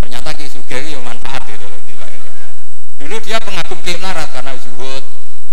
Ternyata 0.00 0.32
ki 0.32 0.48
suge 0.48 0.78
itu 0.88 0.98
manfaat 1.04 1.44
gitu 1.46 1.68
dulu 2.98 3.24
dia 3.24 3.38
pengagum 3.40 3.78
ki 3.80 3.94
melarat 4.02 4.28
karena 4.34 4.52
zuhud 4.58 5.00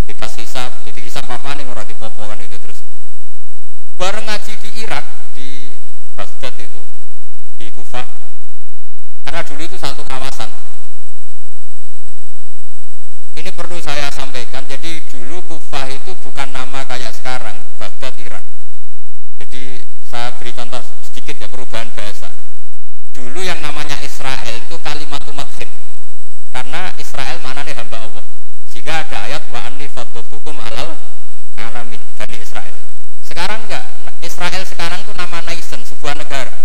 bebas 0.10 0.34
hisap 0.36 0.76
jadi 0.84 1.00
hisap 1.06 1.24
apa 1.30 1.54
nih 1.56 1.64
orang 1.70 1.86
dipopokan 1.88 2.36
itu 2.41 2.58
terus 2.58 2.82
bareng 3.96 4.26
ngaji 4.26 4.54
di 4.60 4.70
Irak 4.84 5.06
di 5.46 5.70
Baghdad 6.18 6.58
itu 6.58 6.82
di 7.62 7.70
Kufah 7.70 8.10
karena 9.22 9.46
dulu 9.46 9.62
itu 9.62 9.78
satu 9.78 10.02
kawasan 10.02 10.50
perlu 13.56 13.80
saya 13.80 14.12
sampaikan. 14.12 14.68
Jadi 14.68 15.00
dulu 15.08 15.39
Kufah 15.48 15.88
itu 15.88 16.12
bukan 16.20 16.52
nama 16.52 16.84
kayak 16.84 17.16
sekarang, 17.16 17.56
Baghdad 17.80 18.14
Iran. 18.20 18.43
Jadi 19.39 19.80
saya 20.12 20.36
beri 20.36 20.52
contoh 20.52 20.84
sedikit 21.08 21.39
ya 21.39 21.48
perubahan 21.48 21.88
bahasa. 21.96 22.30
Dulu 23.16 23.39
yang 23.41 23.64
namanya 23.64 23.96
Israel 24.04 24.60
itu 24.60 24.76
kalimat 24.84 25.24
madhid. 25.32 25.72
Karena 26.52 26.91
Israel 27.00 27.39
maknanya 27.39 27.74
hamba 27.80 27.98
Allah. 28.04 28.26
Sehingga 28.70 29.08
ada 29.08 29.18
ayat 29.24 29.43
wa 29.48 29.60
anni 29.64 29.88
fadlutukum 29.88 30.60
alal 30.60 31.00
alamin 31.56 32.04
dari 32.20 32.43
Israel. 32.43 32.76
Sekarang 33.36 33.68
enggak, 33.68 33.84
Israel 34.24 34.64
sekarang 34.64 35.04
itu 35.04 35.12
nama 35.12 35.44
nation, 35.44 35.84
sebuah 35.84 36.16
negara. 36.16 36.56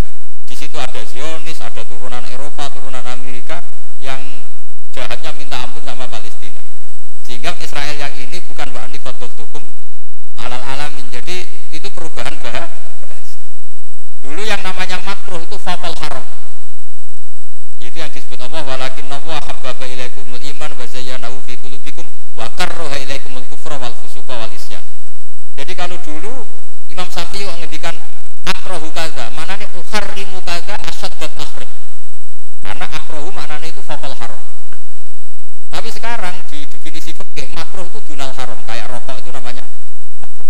Di 0.47 0.55
situ 0.55 0.79
ada 0.79 1.03
Zionis, 1.03 1.59
ada 1.59 1.83
turunan 1.83 2.23
Eropa, 2.31 2.71
turunan 2.71 3.03
Amerika 3.11 3.59
yang 3.99 4.23
jahatnya 4.95 5.35
minta 5.35 5.59
ampun 5.59 5.83
sama 5.83 6.07
Palestina. 6.07 6.63
Sehingga 7.27 7.59
Israel 7.59 7.91
yang 7.99 8.15
ini 8.15 8.39
bukan 8.47 8.71
wa 8.71 8.87
anni 8.87 9.03
fadlutukum 9.03 9.59
alal 10.39 10.63
alamin. 10.63 11.11
Jadi 11.11 11.43
itu 11.75 11.91
perubahan 11.91 12.39
bahasa. 12.39 12.71
Dulu 14.23 14.39
yang 14.39 14.63
namanya 14.63 14.95
makruh 15.03 15.43
itu 15.43 15.59
fakal 15.59 15.91
haram. 15.99 16.23
Itu 17.83 17.99
yang 17.99 18.15
disebut 18.15 18.39
Allah 18.47 18.63
walakin 18.63 19.11
Allah 19.11 19.43
habbaba 19.43 19.83
ilaikumul 19.83 20.39
iman 20.39 20.71
wa 20.79 20.87
zayyanahu 20.87 21.35
fi 21.43 21.59
qulubikum 21.59 22.07
wa 22.39 22.47
karraha 22.55 22.95
ilaikumul 22.95 23.43
kufra 23.51 23.75
wal 23.75 23.91
fusuqa 23.99 24.39
wal 24.39 24.53
isyan. 24.55 24.79
Jadi 25.59 25.75
kalau 25.75 25.99
dulu 25.99 26.47
Imam 26.91 27.07
Syafi'i 27.07 27.47
ngendikan 27.47 27.95
akrohu 28.43 28.91
kaza, 28.91 29.31
nih 29.31 29.69
ukharrimu 29.79 30.43
kaza 30.43 30.75
asad 30.83 31.15
tahrim. 31.15 31.71
Karena 32.59 32.85
akrohu 32.91 33.31
maknanya 33.31 33.71
itu 33.71 33.79
fakal 33.79 34.11
haram. 34.11 34.43
Tapi 35.71 35.87
sekarang 35.87 36.35
di 36.51 36.67
definisi 36.67 37.15
fikih 37.15 37.47
makruh 37.55 37.87
itu 37.87 37.99
dunal 38.11 38.35
haram, 38.35 38.59
kayak 38.67 38.91
rokok 38.91 39.23
itu 39.23 39.31
namanya 39.31 39.63
makruh. 40.19 40.47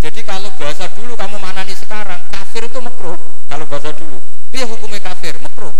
Jadi 0.00 0.20
kalau 0.24 0.48
bahasa 0.56 0.88
dulu 0.96 1.12
kamu 1.12 1.36
maknani 1.44 1.76
sekarang, 1.76 2.20
kafir 2.32 2.64
itu 2.64 2.78
makruh 2.80 3.20
kalau 3.52 3.68
bahasa 3.68 3.92
dulu. 3.92 4.16
Dia 4.48 4.64
hukumnya 4.64 5.00
kafir, 5.04 5.36
makruh. 5.44 5.76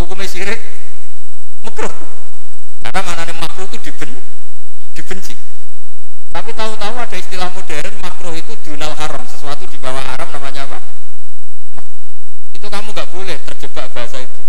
Hukumnya 0.00 0.24
syirik, 0.24 0.60
makruh. 1.60 1.92
Karena 2.80 3.00
maknanya 3.04 3.34
makruh 3.36 3.68
itu 3.68 3.92
diben, 3.92 4.16
dibenci. 4.96 5.45
Tapi 6.32 6.50
tahu-tahu 6.54 6.94
ada 6.94 7.16
istilah 7.18 7.50
modern 7.50 7.94
makruh 8.00 8.34
itu 8.38 8.54
dunal 8.62 8.94
haram, 8.94 9.22
sesuatu 9.26 9.66
di 9.66 9.78
bawah 9.82 9.98
haram 9.98 10.30
namanya 10.30 10.66
apa? 10.66 10.78
Itu 12.54 12.70
kamu 12.70 12.94
nggak 12.94 13.08
boleh 13.10 13.36
terjebak 13.50 13.90
bahasa 13.90 14.22
itu. 14.22 14.42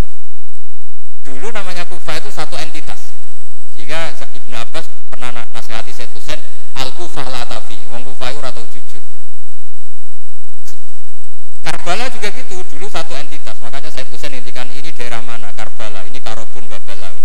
Dulu 1.26 1.50
namanya 1.50 1.84
kufah 1.90 2.22
itu 2.22 2.30
satu 2.30 2.54
entitas. 2.60 3.12
Jika 3.78 4.14
Ibn 4.14 4.54
Abbas 4.62 4.86
pernah 5.10 5.32
nasihati 5.54 5.92
Said 5.96 6.12
Hussein, 6.14 6.40
al 6.76 6.92
kufah 6.94 7.26
latafi, 7.28 7.78
wong 7.94 8.04
kufah 8.04 8.30
itu 8.36 8.40
rata 8.42 8.62
jujur. 8.68 9.04
Karbala 11.64 12.12
juga 12.12 12.30
gitu, 12.36 12.64
dulu 12.74 12.88
satu 12.92 13.16
entitas. 13.16 13.56
Makanya 13.64 13.90
Said 13.92 14.08
Hussein 14.12 14.36
intikan 14.36 14.68
ini 14.76 14.92
daerah 14.92 15.24
mana? 15.24 15.56
Karbala, 15.56 16.04
ini 16.10 16.20
Karobun 16.20 16.68
Babala. 16.68 17.16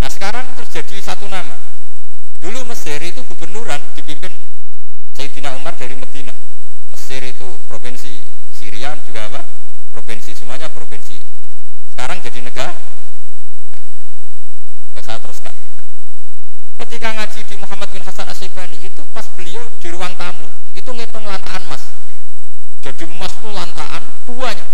Nah 0.00 0.10
sekarang 0.12 0.46
terjadi 0.58 1.00
satu 1.00 1.28
nama 1.28 1.69
Dulu 2.50 2.66
Mesir 2.66 2.98
itu 2.98 3.22
gubernuran 3.30 3.78
dipimpin 3.94 4.34
Sayyidina 5.14 5.54
Umar 5.54 5.70
dari 5.78 5.94
Medina. 5.94 6.34
Mesir 6.90 7.22
itu 7.22 7.46
provinsi, 7.70 8.10
Syria 8.58 8.90
juga 9.06 9.30
apa? 9.30 9.46
Provinsi, 9.94 10.34
semuanya 10.34 10.66
provinsi. 10.66 11.14
Sekarang 11.94 12.18
jadi 12.18 12.42
negara. 12.42 12.74
Saya 14.98 15.22
teruskan. 15.22 15.54
Ketika 16.82 17.14
ngaji 17.22 17.40
di 17.46 17.54
Muhammad 17.54 17.86
bin 17.94 18.02
Hasan 18.02 18.26
Asyibani 18.26 18.82
itu 18.82 18.98
pas 19.14 19.30
beliau 19.38 19.62
di 19.78 19.86
ruang 19.94 20.10
tamu 20.18 20.50
itu 20.74 20.90
ngitung 20.90 21.22
lantaan 21.22 21.62
emas. 21.70 21.86
Jadi 22.82 23.06
emas 23.06 23.30
itu 23.30 23.46
lantaan 23.46 24.02
banyak. 24.26 24.66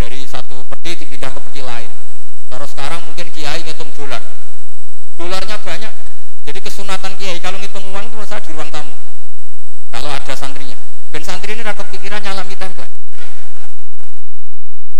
Dari 0.00 0.24
satu 0.24 0.64
peti 0.72 1.04
dipindah 1.04 1.36
ke 1.36 1.40
peti 1.52 1.60
lain. 1.60 1.92
Terus 2.48 2.72
sekarang 2.72 3.04
mungkin 3.04 3.28
kiai 3.28 3.60
ngitung 3.60 3.92
dolar. 3.92 4.24
Dolarnya 5.20 5.60
banyak, 5.60 5.92
jadi 6.52 6.68
kesunatan 6.68 7.16
kiai 7.16 7.40
kalau 7.40 7.56
ngitung 7.56 7.80
uang 7.96 8.12
itu 8.12 8.20
saya 8.28 8.44
di 8.44 8.52
ruang 8.52 8.68
tamu. 8.68 8.92
Kalau 9.88 10.12
ada 10.12 10.36
santrinya. 10.36 10.76
Dan 11.08 11.24
santri 11.24 11.56
ini 11.56 11.64
rakyat 11.64 11.88
pikiran 11.88 12.20
nyalami 12.20 12.52
template. 12.60 12.92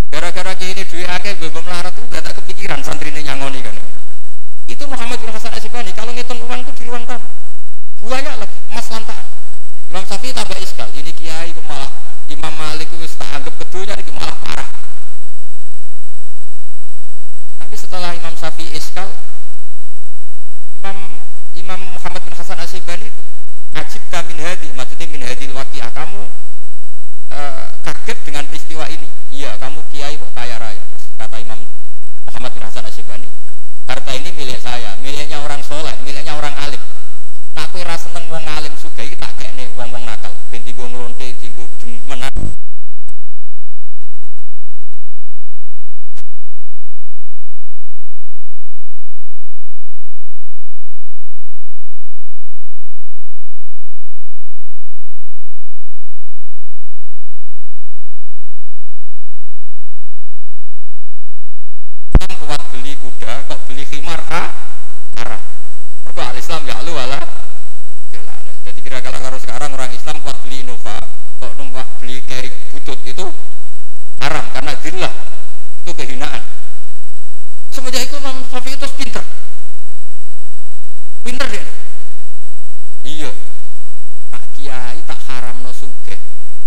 Gara-gara 0.09 0.57
kiai 0.57 0.73
ini 0.73 0.89
duit 0.89 1.05
akeh 1.05 1.37
bebem 1.37 1.61
melarat 1.61 1.93
itu 1.93 2.09
gak 2.09 2.25
tak 2.25 2.41
kepikiran 2.41 2.81
santri 2.81 3.13
ini 3.13 3.29
nyangoni 3.29 3.61
kan. 3.61 3.77
Itu 4.65 4.89
Muhammad 4.89 5.21
bin 5.21 5.29
Hasan 5.29 5.53
Asyibani 5.53 5.93
kalau 5.93 6.17
ngitung 6.17 6.41
uang 6.41 6.65
itu 6.65 6.73
di 6.73 6.85
ruang 6.89 7.05
tamu. 7.05 7.29
Banyak 8.01 8.35
lagi 8.41 8.57
emas 8.73 8.89
lantaan. 8.89 9.25
Imam 9.93 10.05
Syafi'i 10.09 10.33
tambah 10.33 10.57
iskal. 10.57 10.89
Ini 10.97 11.13
kiai 11.13 11.53
kok 11.53 11.69
malah 11.69 11.93
Imam 12.33 12.53
Malik 12.57 12.89
itu 12.97 13.05
tak 13.13 13.29
anggap 13.29 13.53
keduanya 13.61 14.01
ini 14.01 14.09
malah 14.17 14.41
parah. 14.41 14.69
Tapi 17.61 17.77
setelah 17.77 18.17
Imam 18.17 18.33
Syafi'i 18.41 18.73
iskal, 18.73 19.13
Imam 21.63 21.79
Muhammad 21.95 22.27
bin 22.27 22.35
Hasan 22.35 22.59
Asyibani 22.59 23.07
itu 23.07 23.23
ngajib 23.71 24.03
min 24.27 24.39
hadi 24.43 24.67
maksudnya 24.75 25.07
min 25.07 25.23
hadil 25.23 25.55
waqi'ah. 25.55 25.95
Kamu 25.95 26.27
uh, 27.31 27.65
kaget 27.87 28.19
dengan 28.27 28.43
peristiwa 28.51 28.91
ini? 28.91 29.07
Iya 29.31 29.55
kamu 29.63 29.79
kiai 29.95 30.19
kok 30.19 30.27
kaya 30.35 30.59
raya 30.59 30.83
kata 31.23 31.39
Imam 31.39 31.63
Muhammad 32.27 32.51
bin 32.51 32.67
Hasan 32.67 32.83
Asyibani 32.83 33.31
harta 33.87 34.11
ini 34.11 34.35
milik 34.35 34.59
saya 34.59 34.99
miliknya 35.07 35.39
orang 35.39 35.63
soleh 35.63 35.95
miliknya 36.03 36.35
orang 36.35 36.53
alim. 36.59 36.83
Nah 37.55 37.63
aku 37.63 37.79
rasa 37.87 38.11
seneng 38.11 38.27
wong 38.27 38.43
alim 38.43 38.75
suka 38.75 39.07
tak 39.15 39.31
kayak 39.39 39.55
nih 39.55 39.71
wong 39.79 39.95
wong 39.95 40.03
nakal 40.03 40.35
binti 40.51 40.75
gue 40.75 40.87
ngelonte 40.91 41.31
tinggu 41.39 41.63
demenan 41.79 42.35
kuda 63.03 63.43
kok 63.51 63.59
beli 64.23 64.31
khimar 64.31 64.31
ah 64.31 64.49
arah 65.18 65.41
mereka 66.07 66.23
al 66.31 66.37
Islam 66.39 66.62
ya 66.66 66.77
lu 66.87 66.95
ala 66.95 67.18
jadi 68.62 68.79
kira-kira 68.79 69.18
kalau 69.18 69.39
sekarang 69.43 69.70
orang 69.75 69.91
Islam 69.91 70.23
kuat 70.23 70.39
beli 70.47 70.62
Innova 70.62 70.95
kok 71.43 71.53
numpak 71.59 71.87
beli 71.99 72.23
kerik 72.23 72.55
butut 72.70 72.99
itu? 73.03 73.27
Haram 74.23 74.47
karena 74.55 74.73
dillah 74.79 75.11
itu 75.83 75.91
kehinaan. 75.99 76.43
Semenjak 77.75 78.07
itu 78.07 78.14
Imam 78.23 78.39
Syafi'i 78.47 78.79
itu 78.79 78.87
pinter. 78.95 79.25
Pinter 81.27 81.47
dia. 81.51 81.64
Iya. 83.03 83.31
Tak 84.31 84.45
kiai 84.55 84.99
tak 85.03 85.18
haram 85.27 85.59
no 85.66 85.75
suge 85.75 86.14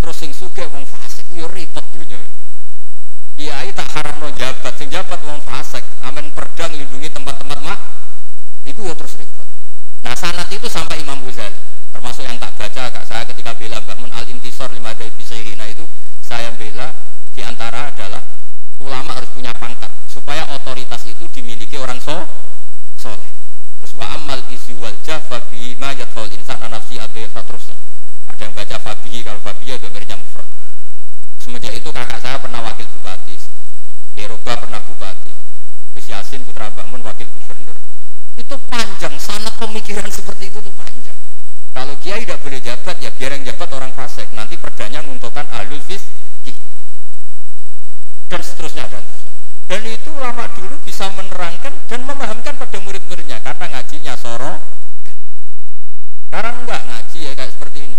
terus 0.04 0.20
sing 0.20 0.36
suge 0.36 0.68
wong 0.68 0.84
fasik 0.84 1.24
yo 1.32 1.48
repot 1.48 1.88
dunia 1.96 2.20
kiai 3.36 3.70
tak 3.76 3.92
haram 3.94 4.16
no 4.24 4.32
jabat. 4.32 4.74
Sing 4.80 4.88
jabat 4.88 5.20
wong 5.28 5.40
fasik. 5.44 5.84
Amen 6.02 6.32
perda 6.32 6.72
melindungi 6.72 7.12
tempat-tempat 7.12 7.60
mak. 7.62 7.80
Itu 8.64 8.82
ya 8.88 8.96
terus 8.96 9.20
repot. 9.20 9.48
Nah 10.02 10.16
sanat 10.16 10.48
itu 10.50 10.66
sampai 10.72 11.04
Imam 11.04 11.20
Ghazali. 11.22 11.60
Termasuk 11.92 12.24
yang 12.24 12.40
tak 12.40 12.56
baca 12.56 12.92
kak 12.92 13.06
saya 13.06 13.24
ketika 13.28 13.52
bela 13.56 13.80
bangun 13.84 14.12
al 14.16 14.26
intisor 14.28 14.72
lima 14.72 14.92
dari 14.96 15.12
nah 15.56 15.68
itu 15.68 15.86
saya 16.24 16.52
bela 16.56 16.92
di 17.36 17.42
antara 17.44 17.92
adalah 17.92 18.24
ulama 18.80 19.16
harus 19.16 19.32
punya 19.32 19.52
pangkat 19.56 19.92
supaya 20.12 20.44
otoritas 20.56 21.04
itu 21.08 21.28
dimiliki 21.32 21.76
orang 21.80 22.00
so 22.00 22.28
soleh. 23.00 23.32
Terus 23.84 23.94
wa 24.00 24.08
amal 24.16 24.40
isi 24.52 24.76
wal 24.80 24.96
jafa 25.04 25.44
bihi 25.52 25.76
ma 25.80 25.92
insan 25.96 26.60
anafsi 26.64 27.00
adil 27.00 27.28
terusnya. 27.32 27.76
Ada 28.32 28.42
yang 28.48 28.54
baca 28.56 28.78
fabihi 28.80 29.20
kalau 29.24 29.40
fabihi 29.40 29.80
itu 29.80 29.88
mirnya 29.92 30.20
mufrad 30.20 30.55
semenjak 31.46 31.78
itu 31.78 31.94
kakak 31.94 32.18
saya 32.26 32.42
pernah 32.42 32.58
wakil 32.66 32.90
bupati. 32.90 33.38
Eropa 34.18 34.58
pernah 34.58 34.82
bupati. 34.82 35.30
Gus 35.94 36.10
Yasin 36.10 36.42
Putra 36.42 36.74
Bangun 36.74 37.06
wakil 37.06 37.30
gubernur. 37.30 37.78
Itu 38.34 38.58
panjang 38.66 39.14
sangat 39.22 39.54
pemikiran 39.62 40.10
seperti 40.10 40.50
itu 40.50 40.58
tuh 40.58 40.74
panjang. 40.74 41.14
Kalau 41.78 41.94
kiai 42.02 42.26
tidak 42.26 42.42
boleh 42.42 42.58
jabat 42.58 42.98
ya 42.98 43.14
biar 43.14 43.38
yang 43.38 43.46
jabat 43.46 43.70
orang 43.78 43.94
fasik. 43.94 44.26
Nanti 44.34 44.58
perdanya 44.58 45.06
menguntungkan 45.06 45.46
alul 45.54 45.78
fiski 45.86 46.58
dan 48.26 48.42
seterusnya 48.42 48.90
dan 48.90 49.06
dan 49.70 49.82
itu 49.86 50.10
lama 50.18 50.50
dulu 50.58 50.82
bisa 50.82 51.14
menerangkan 51.14 51.78
dan 51.86 52.02
memahamkan 52.10 52.58
pada 52.58 52.78
murid-muridnya. 52.82 53.38
Karena 53.46 53.70
ngajinya 53.70 54.18
soro 54.18 54.58
sekarang 56.26 56.66
enggak 56.66 56.82
ngaji 56.90 57.18
ya 57.22 57.32
kayak 57.38 57.54
seperti 57.54 57.80
ini 57.86 57.98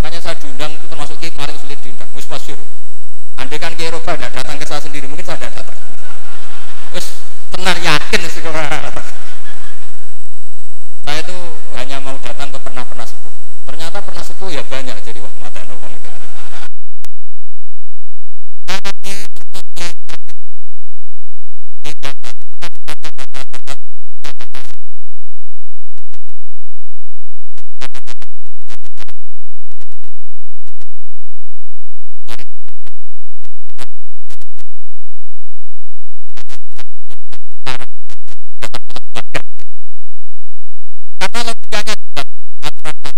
makanya 0.00 0.24
saya 0.24 0.36
diundang 0.40 0.72
itu 0.72 0.88
termasuk 0.88 1.20
kiai 1.20 1.28
paling 1.36 1.60
sulit 1.60 1.76
diundang. 1.84 2.08
Wis 2.16 2.24
masyur 2.24 2.56
andai 3.36 3.60
kan 3.60 3.76
kiai 3.76 3.92
Roba 3.92 4.16
tidak 4.16 4.32
datang 4.32 4.56
ke 4.56 4.64
saya 4.64 4.80
sendiri 4.80 5.04
mungkin 5.04 5.28
saya 5.28 5.36
tidak 5.36 5.60
datang. 5.60 5.76
Wis 6.96 7.20
tenar 7.52 7.76
yakin 7.76 8.20
sekarang 8.32 8.88
saya 11.04 11.20
itu 11.20 11.36
hanya 11.76 12.00
mau 12.00 12.16
datang 12.16 12.48
ke 12.48 12.58
pernah 12.64 12.80
pernah 12.88 13.04
sepuh. 13.04 13.34
Ternyata 13.68 14.00
pernah 14.00 14.24
sepuh 14.24 14.48
ya 14.48 14.64
banyak 14.64 14.96
jadi 15.04 15.20
wah 15.20 15.32
mata 15.36 15.60
nongol 15.68 15.92
kamu 42.82 43.10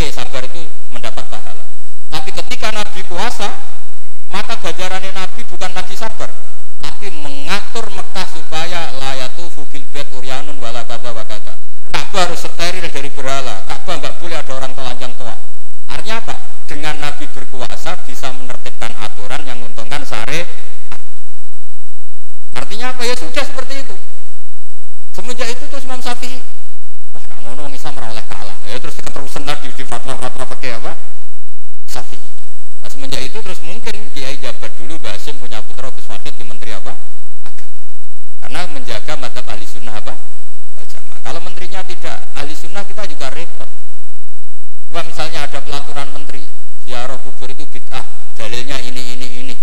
Oke, 0.00 0.16
sabar 0.16 0.40
itu 0.48 0.64
mendapat 0.96 1.28
pahala. 1.28 1.60
Tapi 2.08 2.32
ketika 2.32 2.72
Nabi 2.72 3.04
puasa, 3.04 3.52
maka 4.32 4.56
ganjaran 4.56 5.04
Nabi 5.12 5.44
bukan 5.44 5.76
lagi 5.76 5.92
sabar, 5.92 6.32
tapi 6.80 7.12
mengatur 7.12 7.84
Mekah 7.92 8.24
supaya 8.32 8.96
layatu 8.96 9.52
fugil 9.52 9.84
bait 9.92 10.08
uryanun 10.16 10.56
wala 10.56 10.88
kata 10.88 11.12
wa 11.12 11.20
kata. 11.20 11.52
Ka'bah 11.92 12.32
harus 12.32 12.40
steril 12.40 12.88
dari 12.88 13.12
berhala. 13.12 13.60
Ka'bah 13.68 14.00
nggak 14.00 14.24
boleh 14.24 14.40
ada 14.40 14.52
orang 14.56 14.72
telanjang 14.72 15.12
tua. 15.20 15.36
Artinya 15.92 16.16
apa? 16.24 16.34
Dengan 16.64 16.96
Nabi 16.96 17.28
berkuasa 17.28 18.00
bisa 18.08 18.32
menertibkan 18.32 18.96
aturan 19.04 19.44
yang 19.44 19.60
menguntungkan 19.60 20.00
syariat. 20.08 20.48
Artinya 22.56 22.96
apa? 22.96 23.04
Ya 23.04 23.20
sudah 23.20 23.44
seperti 23.44 23.84
itu. 23.84 24.00
Semenjak 25.12 25.52
itu 25.52 25.68
terus 25.68 25.84
Imam 25.84 26.00
Syafi'i 26.00 26.40
wah 27.12 27.24
nak 27.28 27.38
ngono 27.44 27.68
wong 27.68 27.74
Islam 27.76 28.00
ora 28.00 28.16
oleh 28.16 28.24
kalah. 28.24 28.56
Ya 28.64 28.78
terus 28.80 28.96
keterusan 28.96 29.42
tadi 29.42 29.68
di 29.74 29.79
fatwa-fatwa 29.90 30.44
pakai 30.54 30.78
apa? 30.78 30.94
Syafi'i. 31.90 32.22
Nah, 32.80 32.88
semenjak 32.88 33.22
itu 33.26 33.38
terus 33.42 33.58
mungkin 33.66 33.94
Kiai 34.14 34.38
Jabar 34.38 34.70
dulu 34.78 34.94
Basim 35.02 35.34
punya 35.42 35.58
putra 35.66 35.90
Gus 35.90 36.06
Wahid 36.06 36.30
di 36.38 36.46
menteri 36.46 36.70
apa? 36.70 36.94
Agama. 37.42 37.74
Karena 38.46 38.60
menjaga 38.70 39.14
madhab 39.18 39.46
ahli 39.50 39.66
sunnah 39.66 39.98
apa? 39.98 40.14
Jamaah. 40.86 41.18
Kalau 41.26 41.40
menterinya 41.42 41.82
tidak 41.82 42.22
ahli 42.38 42.54
sunnah 42.54 42.86
kita 42.86 43.02
juga 43.10 43.34
repot. 43.34 43.66
Coba 44.90 45.06
misalnya 45.06 45.46
ada 45.46 45.58
pelaturan 45.62 46.10
menteri, 46.10 46.42
ziarah 46.82 47.14
kubur 47.22 47.46
itu 47.46 47.62
bid'ah, 47.62 48.02
dalilnya 48.34 48.74
ini 48.82 49.14
ini 49.14 49.26
ini, 49.46 49.54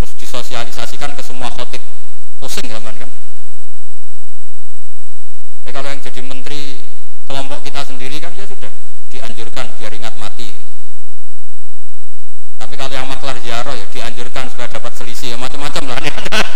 terus 0.00 0.16
disosialisasikan 0.16 1.12
ke 1.12 1.20
semua 1.20 1.52
khotib, 1.52 1.84
pusing 2.40 2.64
zaman 2.72 2.96
kan? 2.96 3.10
Tapi 5.60 5.70
kalau 5.76 5.92
yang 5.92 6.00
jadi 6.00 6.20
menteri 6.24 6.80
kelompok 7.28 7.60
kita 7.68 7.84
sendiri 7.84 8.16
kan 8.16 8.32
ya 8.32 8.48
sudah 8.48 8.72
dianjurkan 9.12 9.68
biar 9.76 9.92
ingat 9.92 10.16
mati. 10.16 10.56
Maklar 13.22 13.38
ziarah 13.38 13.78
ya 13.78 13.86
dianjurkan 13.86 14.50
supaya 14.50 14.66
dapat 14.66 14.98
selisih 14.98 15.30
ya 15.30 15.36
macam-macam 15.38 15.94
lah. 15.94 15.98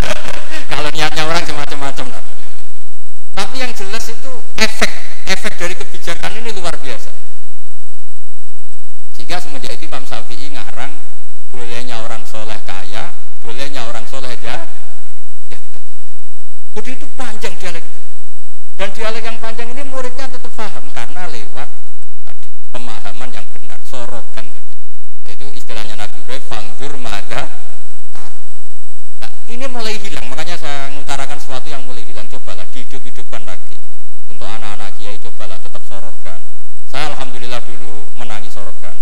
kalau 0.75 0.91
niatnya 0.91 1.23
orang 1.23 1.47
semacam-macam 1.47 2.11
lah. 2.11 2.23
Tapi 3.39 3.63
yang 3.63 3.71
jelas 3.71 4.11
itu 4.11 4.33
efek 4.59 4.91
efek 5.31 5.63
dari 5.63 5.79
kebijakan 5.79 6.43
ini 6.43 6.51
luar 6.59 6.75
biasa. 6.83 7.15
Sehingga 9.15 9.39
semenjak 9.39 9.79
itu 9.79 9.87
Imam 9.87 10.03
Syafi'i 10.11 10.51
ngarang 10.59 10.91
bolehnya 11.55 12.03
orang 12.03 12.27
soleh 12.27 12.59
kaya, 12.67 13.15
bolehnya 13.47 13.87
orang 13.87 14.03
soleh 14.11 14.35
ya. 14.43 14.67
ya. 15.55 15.59
Jadi 16.75 16.99
itu 16.99 17.07
panjang 17.15 17.55
dialek 17.63 17.87
itu. 17.87 18.01
Dan 18.75 18.91
dialek 18.91 19.23
yang 19.23 19.39
panjang 19.39 19.71
ini 19.71 19.87
muridnya 19.87 20.27
tetap 20.27 20.51
paham 20.51 20.91
karena 20.91 21.31
lewat 21.31 21.71
pemahaman 22.75 23.31
yang 23.31 23.47
benar. 23.55 23.79
Itu 23.87 24.66
istilahnya 25.57 25.97
Nabi 25.97 26.21
Ibrahim, 26.21 26.45
fanggur 26.45 26.93
mada 27.01 27.49
Nah, 29.21 29.31
ini 29.49 29.65
mulai 29.67 29.97
hilang, 29.97 30.29
makanya 30.29 30.57
saya 30.61 30.93
mengutarakan 30.93 31.39
sesuatu 31.41 31.69
yang 31.73 31.81
mulai 31.89 32.05
hilang. 32.05 32.29
Cobalah 32.29 32.69
dihidup-hidupkan 32.73 33.43
lagi. 33.49 33.77
Untuk 34.29 34.45
anak-anak 34.45 34.93
kiai 35.01 35.17
cobalah 35.23 35.57
tetap 35.57 35.81
sorogan. 35.89 36.41
Saya 36.93 37.17
alhamdulillah 37.17 37.61
dulu 37.65 38.05
menangi 38.21 38.53
sorogan. 38.53 38.93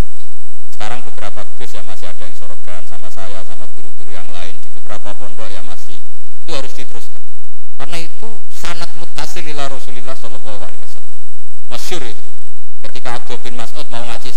Sekarang 0.70 1.02
beberapa 1.02 1.42
gus 1.58 1.70
ya 1.74 1.82
masih 1.82 2.06
ada 2.06 2.22
yang 2.22 2.36
sorogan 2.38 2.82
sama 2.86 3.10
saya, 3.10 3.42
sama 3.42 3.66
guru-guru 3.74 4.10
yang 4.14 4.28
lain 4.30 4.54
di 4.54 4.68
beberapa 4.78 5.10
pondok 5.18 5.48
ya 5.50 5.62
masih. 5.66 5.98
Itu 6.46 6.52
harus 6.54 6.72
diteruskan. 6.76 7.22
Karena 7.80 7.98
itu 7.98 8.28
sanat 8.54 8.90
mutasil 8.94 9.42
ila 9.42 9.66
Rasulillah 9.66 10.14
Shallallahu 10.14 10.60
Alaihi 10.62 10.80
Wasallam. 10.82 11.14
Masyur 11.72 12.02
itu. 12.06 12.26
Ketika 12.84 13.16
Abdul 13.18 13.40
bin 13.42 13.56
Mas'ud 13.58 13.86
mau 13.90 14.04
ngaji 14.04 14.30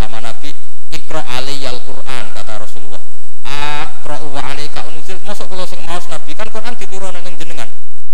ikro 1.18 1.34
aliyal 1.34 1.82
Quran 1.82 2.26
kata 2.30 2.62
Rasulullah. 2.62 3.02
Akro 3.42 4.22
wa 4.30 4.42
alaika 4.54 4.86
unzil. 4.86 5.18
Masuk 5.26 5.50
kalau 5.50 5.66
sing 5.66 5.82
maos 5.82 6.06
Nabi 6.14 6.38
kan 6.38 6.46
Quran 6.54 6.78
diturunkan 6.78 7.26
ning 7.26 7.34
jenengan. 7.42 7.66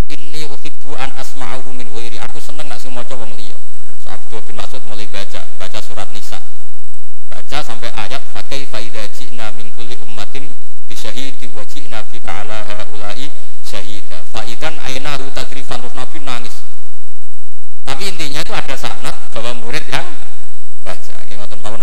Inni 0.08 0.48
uhibbu 0.48 0.96
an 0.96 1.12
asma'ahu 1.20 1.76
min 1.76 1.92
ghairi. 1.92 2.16
Aku 2.24 2.40
seneng 2.40 2.72
nak 2.72 2.80
sing 2.80 2.96
maca 2.96 3.12
wong 3.20 3.36
liya. 3.36 3.60
So, 4.00 4.08
Abdul 4.08 4.40
bin 4.48 4.56
Mas'ud 4.56 4.80
mulai 4.88 5.04
baca, 5.12 5.44
baca 5.60 5.80
surat 5.84 6.08
Nisa. 6.16 6.40
Baca 7.28 7.58
sampai 7.60 7.92
ayat 7.92 8.24
fakai 8.32 8.64
faida 8.72 9.04
ji'na 9.20 9.52
min 9.60 9.68
kulli 9.76 10.00
ummatin 10.00 10.48
bisyahidi 10.88 11.52
wa 11.52 11.68
ji'na 11.68 12.08
bika 12.08 12.32
ala 12.32 12.64
haula'i 12.64 13.28
syahida. 13.68 14.24
Faidan 14.32 14.80
ainahu 14.88 15.28
tadrifan 15.36 15.84
terus 15.84 15.92
Nabi 15.92 16.24
nangis. 16.24 16.56
Tapi 17.84 18.16
intinya 18.16 18.40
itu 18.40 18.54
ada 18.56 18.80
sanat 18.80 19.16
bahwa 19.36 19.60
murid 19.60 19.84
yang 19.92 20.08
baca. 20.88 21.16
Ini 21.28 21.36
ngoten 21.36 21.60
mawon. 21.60 21.83